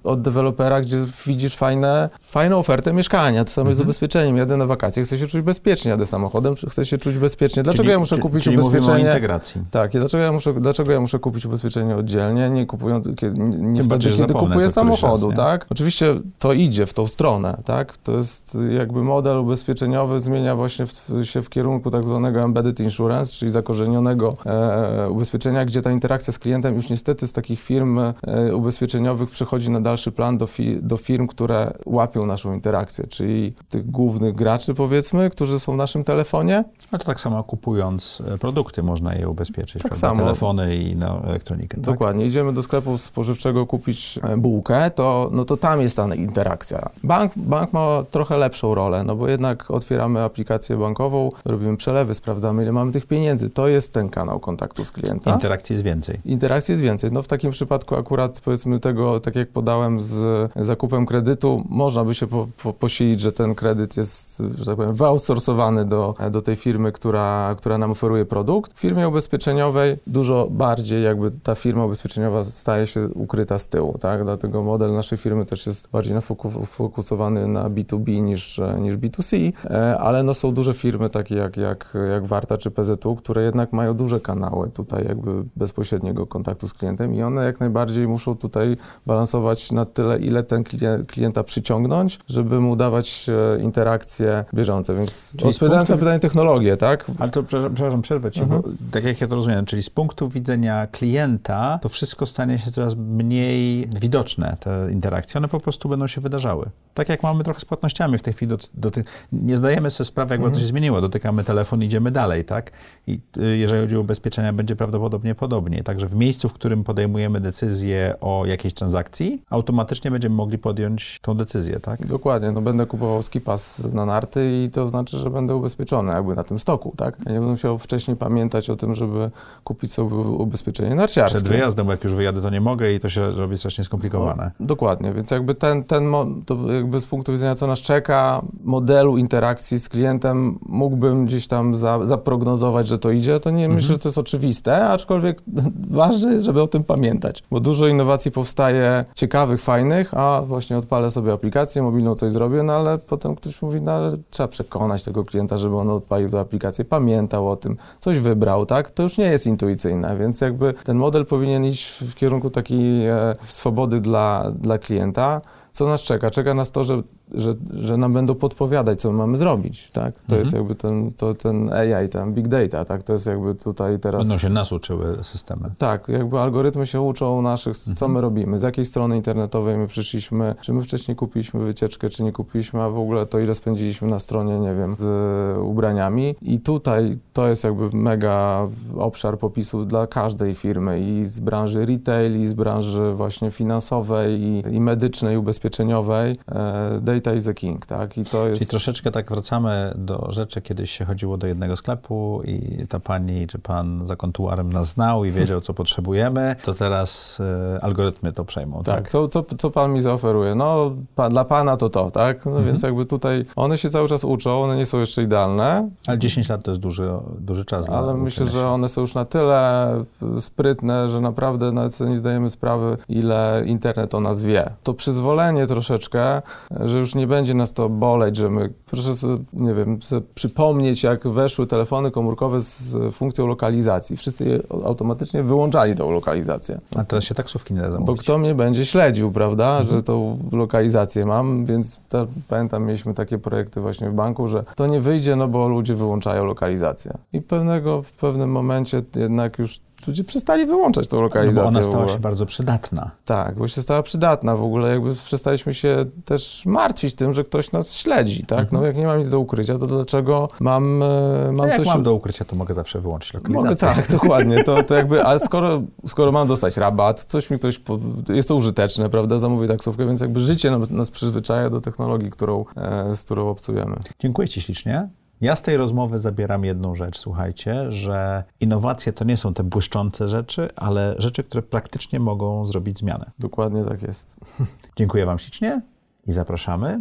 od 0.03 0.21
dewelopera, 0.21 0.81
gdzie 0.81 0.97
widzisz 1.25 1.55
fajne, 1.55 2.09
fajną 2.21 2.57
ofertę 2.57 2.93
mieszkania. 2.93 3.45
To 3.45 3.51
samo 3.51 3.69
jest 3.69 3.77
z 3.77 3.81
mhm. 3.81 3.89
ubezpieczeniem. 3.89 4.37
Jadę 4.37 4.57
na 4.57 4.65
wakacje, 4.65 5.03
chcę 5.03 5.17
się 5.17 5.27
czuć 5.27 5.41
bezpiecznie, 5.41 5.91
jadę 5.91 6.05
samochodem, 6.05 6.53
chcę 6.69 6.85
się 6.85 6.97
czuć 6.97 7.17
bezpiecznie. 7.17 7.63
Dlaczego 7.63 7.83
czyli, 7.83 7.91
ja 7.91 7.99
muszę 7.99 8.17
kupić 8.17 8.43
czyli 8.43 8.57
ubezpieczenie? 8.57 9.05
O 9.05 9.07
integracji. 9.07 9.61
Tak, 9.71 9.91
dlaczego 9.91 10.23
ja, 10.23 10.31
muszę, 10.31 10.53
dlaczego 10.53 10.91
ja 10.91 10.99
muszę 10.99 11.19
kupić 11.19 11.45
ubezpieczenie 11.45 11.95
oddzielnie, 11.95 12.49
nie 12.49 12.60
kupując, 12.65 13.07
kiedy, 13.15 13.41
nie 13.47 13.83
wtedy, 13.83 14.11
kiedy 14.11 14.33
kupuję 14.33 14.69
samochodu, 14.69 15.33
tak? 15.33 15.65
Oczywiście 15.69 16.19
to 16.39 16.53
idzie 16.53 16.85
w 16.85 16.93
tą 16.93 17.07
stronę, 17.07 17.57
tak? 17.65 17.97
To 17.97 18.11
jest 18.11 18.57
jakby 18.77 19.03
model 19.03 19.37
ubezpieczeniowy 19.37 20.19
zmienia 20.19 20.55
właśnie 20.55 20.85
w, 20.85 21.11
się 21.23 21.41
w 21.41 21.49
kierunku 21.49 21.91
tak 21.91 22.03
zwanego 22.03 22.41
embedded 22.41 22.79
insurance, 22.79 23.33
czyli 23.33 23.51
zakorzenionego 23.51 24.37
e, 24.45 25.09
ubezpieczenia, 25.09 25.65
gdzie 25.65 25.81
ta 25.81 25.91
interakcja 25.91 26.33
z 26.33 26.39
klientem 26.39 26.75
już 26.75 26.89
niestety 26.89 27.27
z 27.27 27.33
takich 27.33 27.61
firm 27.61 27.99
e, 27.99 28.13
ubezpieczeniowych 28.55 29.29
przechodzi 29.29 29.69
na 29.69 29.81
dalszy 29.81 30.11
plan 30.11 30.37
do, 30.37 30.47
fi, 30.47 30.79
do 30.81 30.97
firm 30.97 31.27
które 31.27 31.73
łapią 31.85 32.25
naszą 32.25 32.53
interakcję, 32.53 33.07
czyli 33.07 33.53
tych 33.69 33.91
głównych 33.91 34.35
graczy, 34.35 34.73
powiedzmy, 34.73 35.29
którzy 35.29 35.59
są 35.59 35.73
w 35.73 35.75
naszym 35.75 36.03
telefonie. 36.03 36.63
A 36.91 36.97
to 36.97 37.05
tak 37.05 37.19
samo 37.19 37.43
kupując 37.43 38.21
e, 38.33 38.37
produkty 38.37 38.83
można 38.83 39.15
je 39.15 39.29
ubezpieczyć, 39.29 39.83
tak 39.83 39.97
samo. 39.97 40.19
telefony 40.19 40.75
i 40.75 40.95
no, 40.95 41.23
elektronikę. 41.23 41.77
Tak? 41.77 41.85
Dokładnie. 41.85 42.25
Idziemy 42.51 42.55
do 42.55 42.63
sklepu 42.63 42.97
spożywczego 42.97 43.65
kupić 43.65 44.19
e, 44.23 44.37
bułkę, 44.37 44.91
to, 44.91 45.29
no 45.33 45.45
to 45.45 45.57
tam 45.57 45.81
jest 45.81 45.97
ta 45.97 46.15
interakcja. 46.15 46.89
Bank, 47.03 47.31
bank 47.35 47.73
ma 47.73 48.03
trochę 48.11 48.37
lepszą 48.37 48.75
rolę, 48.75 49.03
no 49.03 49.15
bo 49.15 49.27
jednak 49.27 49.71
otwieramy 49.71 50.23
aplikację 50.23 50.77
bankową, 50.77 51.31
robimy 51.45 51.77
przelewy, 51.77 52.13
sprawdzamy, 52.13 52.63
ile 52.63 52.71
mamy 52.71 52.91
tych 52.91 53.05
pieniędzy. 53.05 53.49
To 53.49 53.67
jest 53.67 53.93
ten 53.93 54.09
kanał 54.09 54.39
kontaktu 54.39 54.85
z 54.85 54.91
klienta. 54.91 55.33
Interakcji 55.33 55.73
jest 55.73 55.85
więcej. 55.85 56.19
Interakcji 56.25 56.71
jest 56.71 56.83
więcej. 56.83 57.11
No 57.11 57.21
w 57.21 57.27
takim 57.27 57.51
przypadku 57.51 57.95
akurat 57.95 58.41
powiedzmy 58.45 58.79
tego, 58.79 59.19
tak 59.19 59.35
jak 59.35 59.49
podałem 59.49 60.01
z 60.01 60.51
zakupem 60.55 61.05
kredytu 61.05 61.63
można 61.69 62.05
by 62.05 62.15
się 62.15 62.27
po, 62.27 62.47
po, 62.63 62.73
posilić, 62.73 63.19
że 63.19 63.31
ten 63.31 63.55
kredyt 63.55 63.97
jest, 63.97 64.43
że 64.57 64.65
tak 64.65 64.75
powiem, 64.75 64.93
wyoutsourcowany 64.93 65.85
do, 65.85 66.15
do 66.31 66.41
tej 66.41 66.55
firmy, 66.55 66.91
która, 66.91 67.55
która 67.57 67.77
nam 67.77 67.91
oferuje 67.91 68.25
produkt. 68.25 68.73
W 68.73 68.79
firmie 68.79 69.07
ubezpieczeniowej 69.07 69.97
dużo 70.07 70.47
bardziej 70.51 71.03
jakby 71.03 71.31
ta 71.43 71.55
firma 71.55 71.85
ubezpieczeniowa 71.85 72.30
staje 72.43 72.87
się 72.87 73.09
ukryta 73.09 73.59
z 73.59 73.67
tyłu, 73.67 73.97
tak? 73.97 74.23
Dlatego 74.23 74.63
model 74.63 74.93
naszej 74.93 75.17
firmy 75.17 75.45
też 75.45 75.65
jest 75.65 75.89
bardziej 75.89 76.13
nafokusowany 76.13 77.47
na 77.47 77.69
B2B 77.69 78.21
niż, 78.21 78.61
niż 78.79 78.97
B2C, 78.97 79.51
e, 79.65 79.97
ale 79.97 80.23
no 80.23 80.33
są 80.33 80.53
duże 80.53 80.73
firmy 80.73 81.09
takie 81.09 81.35
jak, 81.35 81.57
jak, 81.57 81.93
jak 82.11 82.25
Warta 82.25 82.57
czy 82.57 82.71
PZU, 82.71 83.15
które 83.15 83.43
jednak 83.43 83.73
mają 83.73 83.93
duże 83.93 84.19
kanały 84.19 84.69
tutaj 84.69 85.05
jakby 85.07 85.31
bezpośredniego 85.55 86.27
kontaktu 86.27 86.67
z 86.67 86.73
klientem 86.73 87.15
i 87.15 87.23
one 87.23 87.45
jak 87.45 87.59
najbardziej 87.59 88.07
muszą 88.07 88.35
tutaj 88.35 88.77
balansować 89.05 89.71
na 89.71 89.85
tyle, 89.85 90.19
ile 90.19 90.43
ten 90.43 90.63
klient, 90.63 91.11
klienta 91.11 91.43
przyciągnąć, 91.43 92.19
żeby 92.27 92.59
mu 92.59 92.75
dawać 92.75 93.29
e, 93.29 93.61
interakcje 93.61 94.45
bieżące. 94.53 94.95
Więc 94.95 95.33
czyli 95.37 95.49
odpowiadając 95.49 95.87
punktu... 95.87 96.05
na 96.05 96.05
pytanie 96.05 96.19
technologię, 96.19 96.77
tak? 96.77 97.05
Ale 97.19 97.31
to, 97.31 97.43
przepraszam, 97.43 98.01
przerwę 98.01 98.31
ci, 98.31 98.41
mhm. 98.41 98.61
bo 98.61 98.69
tak 98.91 99.03
jak 99.03 99.21
ja 99.21 99.27
to 99.27 99.35
rozumiem, 99.35 99.65
czyli 99.65 99.83
z 99.83 99.89
punktu 99.89 100.29
widzenia 100.29 100.87
klienta 100.87 101.79
to 101.81 101.89
wszystko 101.89 102.20
stanie 102.25 102.59
się 102.59 102.71
coraz 102.71 102.95
mniej 102.95 103.89
widoczne, 104.01 104.57
te 104.59 104.91
interakcje. 104.91 105.37
One 105.37 105.47
po 105.47 105.59
prostu 105.59 105.89
będą 105.89 106.07
się 106.07 106.21
wydarzały. 106.21 106.69
Tak 106.93 107.09
jak 107.09 107.23
mamy 107.23 107.43
trochę 107.43 107.59
z 107.59 107.65
płatnościami 107.65 108.17
w 108.17 108.21
tej 108.21 108.33
chwili, 108.33 108.49
do, 108.49 108.57
do 108.73 108.91
ty... 108.91 109.03
nie 109.31 109.57
zdajemy 109.57 109.91
sobie 109.91 110.05
sprawy, 110.05 110.33
jak 110.33 110.39
mhm. 110.39 110.53
to 110.53 110.59
się 110.59 110.65
zmieniło. 110.65 111.01
Dotykamy 111.01 111.43
telefon, 111.43 111.83
idziemy 111.83 112.11
dalej, 112.11 112.45
tak? 112.45 112.71
I 113.07 113.19
y, 113.37 113.57
jeżeli 113.57 113.81
chodzi 113.81 113.95
o 113.95 113.99
ubezpieczenia, 113.99 114.53
będzie 114.53 114.75
prawdopodobnie 114.75 115.35
podobnie. 115.35 115.83
Także 115.83 116.07
w 116.07 116.15
miejscu, 116.15 116.49
w 116.49 116.53
którym 116.53 116.83
podejmujemy 116.83 117.39
decyzję 117.41 118.15
o 118.21 118.45
jakiejś 118.45 118.73
transakcji, 118.73 119.41
automatycznie 119.49 120.11
będziemy 120.11 120.35
mogli 120.35 120.57
podjąć 120.57 121.19
tą 121.21 121.33
decyzję, 121.33 121.79
tak? 121.79 122.07
Dokładnie, 122.07 122.51
no 122.51 122.61
będę 122.61 122.85
kupował 122.85 123.21
skipas 123.21 123.93
na 123.93 124.05
narty 124.05 124.63
i 124.63 124.69
to 124.69 124.89
znaczy, 124.89 125.17
że 125.17 125.29
będę 125.29 125.55
ubezpieczony 125.55 126.11
jakby 126.11 126.35
na 126.35 126.43
tym 126.43 126.59
stoku, 126.59 126.93
tak? 126.97 127.17
Ja 127.25 127.31
nie 127.31 127.39
będę 127.39 127.51
musiał 127.51 127.77
wcześniej 127.77 128.17
pamiętać 128.17 128.69
o 128.69 128.75
tym, 128.75 128.95
żeby 128.95 129.31
kupić 129.63 129.93
sobie 129.93 130.15
ubezpieczenie 130.15 130.95
narciarskie. 130.95 131.39
Przed 131.39 131.49
wyjazdem, 131.49 131.87
jak 131.87 132.03
już 132.03 132.10
wyjadę, 132.15 132.41
to 132.41 132.49
nie 132.49 132.61
mogę 132.61 132.93
i 132.93 132.99
to 132.99 133.09
się 133.09 133.31
robi 133.31 133.57
strasznie 133.57 133.83
skomplikowane. 133.83 134.51
No, 134.59 134.65
dokładnie, 134.65 135.13
więc 135.13 135.31
jakby 135.31 135.55
ten, 135.55 135.83
ten 135.83 136.13
to 136.45 136.73
jakby 136.73 136.99
z 136.99 137.05
punktu 137.05 137.31
widzenia, 137.31 137.55
co 137.55 137.67
nas 137.67 137.79
czeka, 137.79 138.41
modelu 138.63 139.17
interakcji 139.17 139.79
z 139.79 139.89
klientem 139.89 140.59
mógłbym 140.65 141.25
gdzieś 141.25 141.47
tam 141.47 141.75
za, 141.75 142.05
zaprognozować, 142.05 142.87
że 142.87 142.97
to 142.97 143.11
idzie, 143.11 143.39
to 143.39 143.49
nie 143.49 143.65
mhm. 143.65 143.75
myślę, 143.75 143.93
że 143.93 143.99
to 143.99 144.09
jest 144.09 144.17
oczywiste, 144.17 144.87
aczkolwiek 144.87 145.41
ważne 145.89 146.31
jest, 146.31 146.45
żeby 146.45 146.61
o 146.61 146.67
tym 146.67 146.83
pamiętać, 146.83 147.43
bo 147.51 147.59
dużo 147.59 147.87
innowacji 147.87 148.31
powstaje 148.31 149.05
ciekawych, 149.15 149.61
fajnych, 149.61 150.13
a 150.13 150.41
właśnie 150.45 150.77
odpalę 150.77 151.11
sobie 151.11 151.33
aplikację 151.33 151.81
mobilną, 151.81 152.15
coś 152.15 152.31
zrobię, 152.31 152.63
no 152.63 152.73
ale 152.73 152.97
potem 152.97 153.35
ktoś 153.35 153.61
mówi, 153.61 153.81
no 153.81 153.91
ale 153.91 154.17
trzeba 154.29 154.47
przekonać 154.47 155.03
tego 155.03 155.25
klienta, 155.25 155.57
żeby 155.57 155.77
on 155.77 155.89
odpalił 155.89 156.29
tę 156.29 156.39
aplikację, 156.39 156.85
pamiętał 156.85 157.49
o 157.49 157.55
tym, 157.55 157.77
coś 157.99 158.19
wybrał, 158.19 158.65
tak? 158.65 158.91
To 158.91 159.03
już 159.03 159.17
nie 159.17 159.25
jest 159.25 159.47
intuicyjne, 159.47 160.17
więc 160.17 160.41
jakby 160.41 160.73
ten 160.73 160.97
model 160.97 161.25
powinien 161.25 161.65
iść 161.65 162.00
w 162.01 162.15
kierunku 162.15 162.49
takiej 162.49 163.07
e, 163.07 163.33
swobody 163.43 163.99
dla, 163.99 164.51
dla 164.51 164.77
klienta. 164.77 165.41
co 165.71 165.87
nas 165.87 166.01
czeka? 166.01 166.29
Czeka 166.29 166.53
nas 166.53 166.71
to, 166.71 166.83
że, 166.83 167.01
że, 167.35 167.53
że 167.73 167.97
nam 167.97 168.13
będą 168.13 168.35
podpowiadać, 168.35 169.01
co 169.01 169.11
mamy 169.11 169.37
zrobić, 169.37 169.91
tak? 169.91 170.13
To 170.27 170.35
jest 170.35 170.53
Mhm. 170.53 170.63
jakby 170.63 170.75
ten, 170.75 171.11
to, 171.11 171.33
ten 171.33 171.73
AI, 171.73 172.09
ten 172.09 172.33
big 172.33 172.47
data, 172.47 172.85
tak? 172.85 173.03
To 173.03 173.13
jest 173.13 173.25
jakby 173.27 173.55
tutaj 173.55 173.99
teraz... 173.99 174.27
Będą 174.27 174.39
się 174.47 174.49
nas 174.49 174.71
uczyły 174.71 175.17
systemy. 175.21 175.69
Tak, 175.77 176.07
jakby 176.07 176.39
algorytmy 176.39 176.85
się 176.87 177.01
uczą 177.01 177.41
naszych, 177.41 177.77
co 177.77 177.91
Mhm. 177.91 178.11
my 178.11 178.21
robimy, 178.21 178.59
z 178.59 178.61
jakiej 178.61 178.85
strony 178.85 179.15
internetowej 179.17 179.77
my 179.77 179.87
przyszliśmy, 179.87 180.55
czy 180.61 180.73
my 180.73 180.81
wcześniej 180.81 181.15
kupiliśmy 181.17 181.59
wycieczkę, 181.59 182.09
czy 182.09 182.23
nie 182.23 182.31
kupiliśmy, 182.31 182.81
a 182.81 182.89
w 182.89 182.97
ogóle 182.99 183.25
to 183.25 183.39
ile 183.39 183.55
spędziliśmy 183.55 184.07
na 184.07 184.19
stronie, 184.19 184.59
nie 184.59 184.75
wiem, 184.75 184.95
z 184.99 185.57
ubraniami. 185.57 186.35
I 186.41 186.59
tutaj 186.59 187.17
to 187.33 187.47
jest 187.47 187.63
jakby 187.63 187.89
mega 187.97 188.67
obszar 188.97 189.37
popisu 189.37 189.85
dla 189.85 190.07
każdej 190.07 190.55
firmy 190.55 190.99
i 190.99 191.25
z 191.25 191.39
branży 191.39 191.85
retail, 191.85 192.41
i 192.41 192.47
z 192.47 192.53
branży 192.53 193.13
właśnie 193.15 193.51
finansowej, 193.51 194.41
i, 194.41 194.63
i 194.71 194.81
medycznej, 194.81 195.37
ubezpieczeniowej. 195.37 196.37
E, 196.51 196.99
data 197.21 197.35
is 197.35 197.43
the 197.45 197.53
king, 197.53 197.85
tak? 197.85 198.17
I 198.17 198.23
to 198.23 198.29
Czyli 198.43 198.51
jest... 198.51 198.69
troszeczkę 198.69 199.11
tak 199.11 199.29
wracamy 199.29 199.93
do 199.95 200.27
rzeczy, 200.29 200.61
kiedyś 200.61 200.91
się 200.91 201.05
chodziło 201.05 201.37
do 201.37 201.47
jednego 201.47 201.75
sklepu 201.75 202.41
i 202.45 202.87
ta 202.87 202.99
pani 202.99 203.47
czy 203.47 203.59
pan 203.59 204.07
za 204.07 204.15
kontuarem 204.15 204.73
nas 204.73 204.87
znał 204.89 205.25
i 205.25 205.31
wiedział, 205.31 205.61
co 205.61 205.73
potrzebujemy, 205.73 206.55
to 206.63 206.73
teraz 206.73 207.39
e, 207.75 207.83
algorytmy 207.83 208.33
to 208.33 208.45
przejmą. 208.45 208.83
Tak. 208.83 208.95
Tak, 208.95 209.07
co, 209.09 209.27
co, 209.27 209.43
co 209.57 209.71
pan 209.71 209.93
mi 209.93 210.01
zaoferuje? 210.01 210.55
No, 210.55 210.91
pa, 211.15 211.29
dla 211.29 211.45
pana 211.45 211.77
to 211.77 211.89
to, 211.89 212.11
tak? 212.11 212.45
No 212.45 212.51
Mhm. 212.51 212.65
więc 212.67 212.83
jakby 212.83 213.05
tutaj 213.05 213.45
one 213.55 213.77
się 213.77 213.89
cały 213.89 214.07
czas 214.07 214.23
uczą, 214.23 214.63
one 214.63 214.77
nie 214.77 214.85
są 214.85 214.99
jeszcze 214.99 215.23
idealne, 215.23 215.89
Ale 216.07 216.17
10 216.17 216.49
lat 216.49 216.63
to 216.63 216.71
jest 216.71 216.81
duży, 216.81 217.09
duży 217.39 217.65
czas. 217.65 217.89
ale 217.89 218.13
myślę, 218.13 218.45
że 218.45 218.67
one 218.67 218.89
są 218.89 219.01
już 219.01 219.13
na 219.15 219.25
tyle 219.25 219.93
sprytne, 220.39 221.09
że 221.09 221.21
naprawdę 221.21 221.71
nawet 221.71 221.95
sobie 221.95 222.09
nie 222.09 222.17
zdajemy 222.17 222.49
sprawy, 222.49 222.97
ile 223.09 223.63
internet 223.65 224.15
o 224.15 224.19
nas 224.19 224.43
wie. 224.43 224.69
To 224.83 224.93
przyzwolenie 224.93 225.67
troszeczkę, 225.67 226.41
że 226.79 226.97
już 226.99 227.10
nie 227.15 227.27
będzie 227.27 227.53
nas 227.53 227.73
to 227.73 227.89
boleć, 227.89 228.35
że 228.35 228.49
my, 228.49 228.73
proszę 228.85 229.13
sobie, 229.13 229.43
nie 229.53 229.73
wiem, 229.73 230.01
sobie 230.01 230.21
przypomnieć, 230.35 231.03
jak 231.03 231.27
weszły 231.27 231.67
telefony 231.67 232.11
komórkowe 232.11 232.61
z 232.61 232.97
funkcją 233.15 233.47
lokalizacji. 233.47 234.17
Wszyscy 234.17 234.45
je 234.45 234.59
automatycznie 234.85 235.43
wyłączali 235.43 235.95
tą 235.95 236.11
lokalizację. 236.11 236.79
A 236.95 237.03
teraz 237.03 237.23
się 237.23 237.35
taksówki 237.35 237.73
nie 237.73 237.81
da 237.81 237.87
Bo 237.87 237.91
zamówić. 237.93 238.21
kto 238.21 238.37
mnie 238.37 238.55
będzie 238.55 238.85
śledził, 238.85 239.31
prawda, 239.31 239.71
Mhm. 239.79 239.89
że 239.97 240.03
tą 240.03 240.37
lokalizację 240.51 241.25
mam, 241.25 241.65
więc 241.65 241.99
ta, 242.09 242.25
pamiętam, 242.47 242.85
mieliśmy 242.85 243.13
takie 243.13 243.37
projekty 243.37 243.81
właśnie 243.81 244.09
w 244.09 244.13
banku, 244.13 244.47
że 244.47 244.63
to 244.75 244.87
nie 244.87 244.99
wyjdzie, 244.99 245.35
no 245.35 245.47
bo 245.47 245.67
ludzie 245.67 245.95
wyłączają 245.95 246.45
lokalizację. 246.45 247.17
I 247.33 247.41
pewnego, 247.41 248.01
w 248.01 248.11
pewnym 248.11 248.51
momencie 248.51 249.01
jednak 249.15 249.59
już 249.59 249.79
ludzie 250.07 250.23
przestali 250.23 250.65
wyłączać 250.65 251.07
tą 251.07 251.17
No 251.17 251.21
lokalizację. 251.23 251.67
ona 251.69 251.79
w 251.79 251.85
stała 251.85 252.07
się 252.07 252.19
bardzo 252.19 252.45
przydatna. 252.45 253.11
Tak, 253.25 253.55
bo 253.55 253.67
się 253.67 253.81
stała 253.81 254.03
przydatna 254.03 254.55
w 254.55 254.63
ogóle, 254.63 254.89
jakby 254.89 255.15
przestaliśmy 255.15 255.73
się 255.73 256.05
też 256.25 256.65
martwić 256.65 257.15
tym, 257.15 257.33
że 257.33 257.43
ktoś 257.43 257.71
nas 257.71 257.95
śledzi, 257.95 258.45
tak? 258.45 258.59
Mhm. 258.59 258.81
No 258.81 258.87
jak 258.87 258.97
nie 258.97 259.05
mam 259.05 259.19
nic 259.19 259.29
do 259.29 259.39
ukrycia, 259.39 259.77
to 259.77 259.87
dlaczego 259.87 260.49
mam, 260.59 261.03
e, 261.03 261.07
No 261.45 261.53
mam 261.53 261.67
jak 261.69 261.77
coś... 261.77 261.87
mam 261.87 262.03
do 262.03 262.13
ukrycia, 262.13 262.45
to 262.45 262.55
mogę 262.55 262.73
zawsze 262.73 263.01
wyłączyć 263.01 263.33
lokalizację. 263.33 263.63
Mogę, 263.63 263.75
tak, 263.75 264.11
dokładnie. 264.21 264.63
To, 264.63 264.83
to 264.83 264.95
jakby, 264.95 265.23
ale 265.23 265.39
skoro, 265.39 265.81
skoro 266.07 266.31
mam 266.31 266.47
dostać 266.47 266.77
rabat, 266.77 267.25
coś 267.27 267.49
mi 267.49 267.59
ktoś, 267.59 267.79
po, 267.79 267.99
jest 268.29 268.47
to 268.47 268.55
użyteczne, 268.55 269.09
prawda, 269.09 269.39
zamówię 269.39 269.67
taksówkę, 269.67 270.05
więc 270.05 270.21
jakby 270.21 270.39
życie 270.39 270.71
nas, 270.71 270.89
nas 270.89 271.11
przyzwyczaja 271.11 271.69
do 271.69 271.81
technologii, 271.81 272.29
którą, 272.31 272.65
e, 272.77 273.15
z 273.15 273.23
którą 273.23 273.49
obcujemy. 273.49 273.95
Dziękuję 274.19 274.47
Ci 274.47 274.61
ślicznie. 274.61 275.09
Ja 275.41 275.55
z 275.55 275.61
tej 275.61 275.77
rozmowy 275.77 276.19
zabieram 276.19 276.65
jedną 276.65 276.95
rzecz, 276.95 277.17
słuchajcie, 277.17 277.91
że 277.91 278.43
innowacje 278.59 279.13
to 279.13 279.25
nie 279.25 279.37
są 279.37 279.53
te 279.53 279.63
błyszczące 279.63 280.27
rzeczy, 280.27 280.69
ale 280.75 281.15
rzeczy, 281.17 281.43
które 281.43 281.61
praktycznie 281.61 282.19
mogą 282.19 282.65
zrobić 282.65 282.99
zmianę. 282.99 283.31
Dokładnie 283.39 283.83
tak 283.83 284.01
jest. 284.01 284.39
Dziękuję 284.97 285.25
Wam 285.25 285.39
ślicznie 285.39 285.81
i 286.27 286.33
zapraszamy 286.33 286.99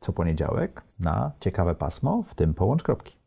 co 0.00 0.12
poniedziałek 0.12 0.82
na 1.00 1.32
ciekawe 1.40 1.74
pasmo, 1.74 2.22
w 2.22 2.34
tym 2.34 2.54
połącz 2.54 2.82
kropki. 2.82 3.21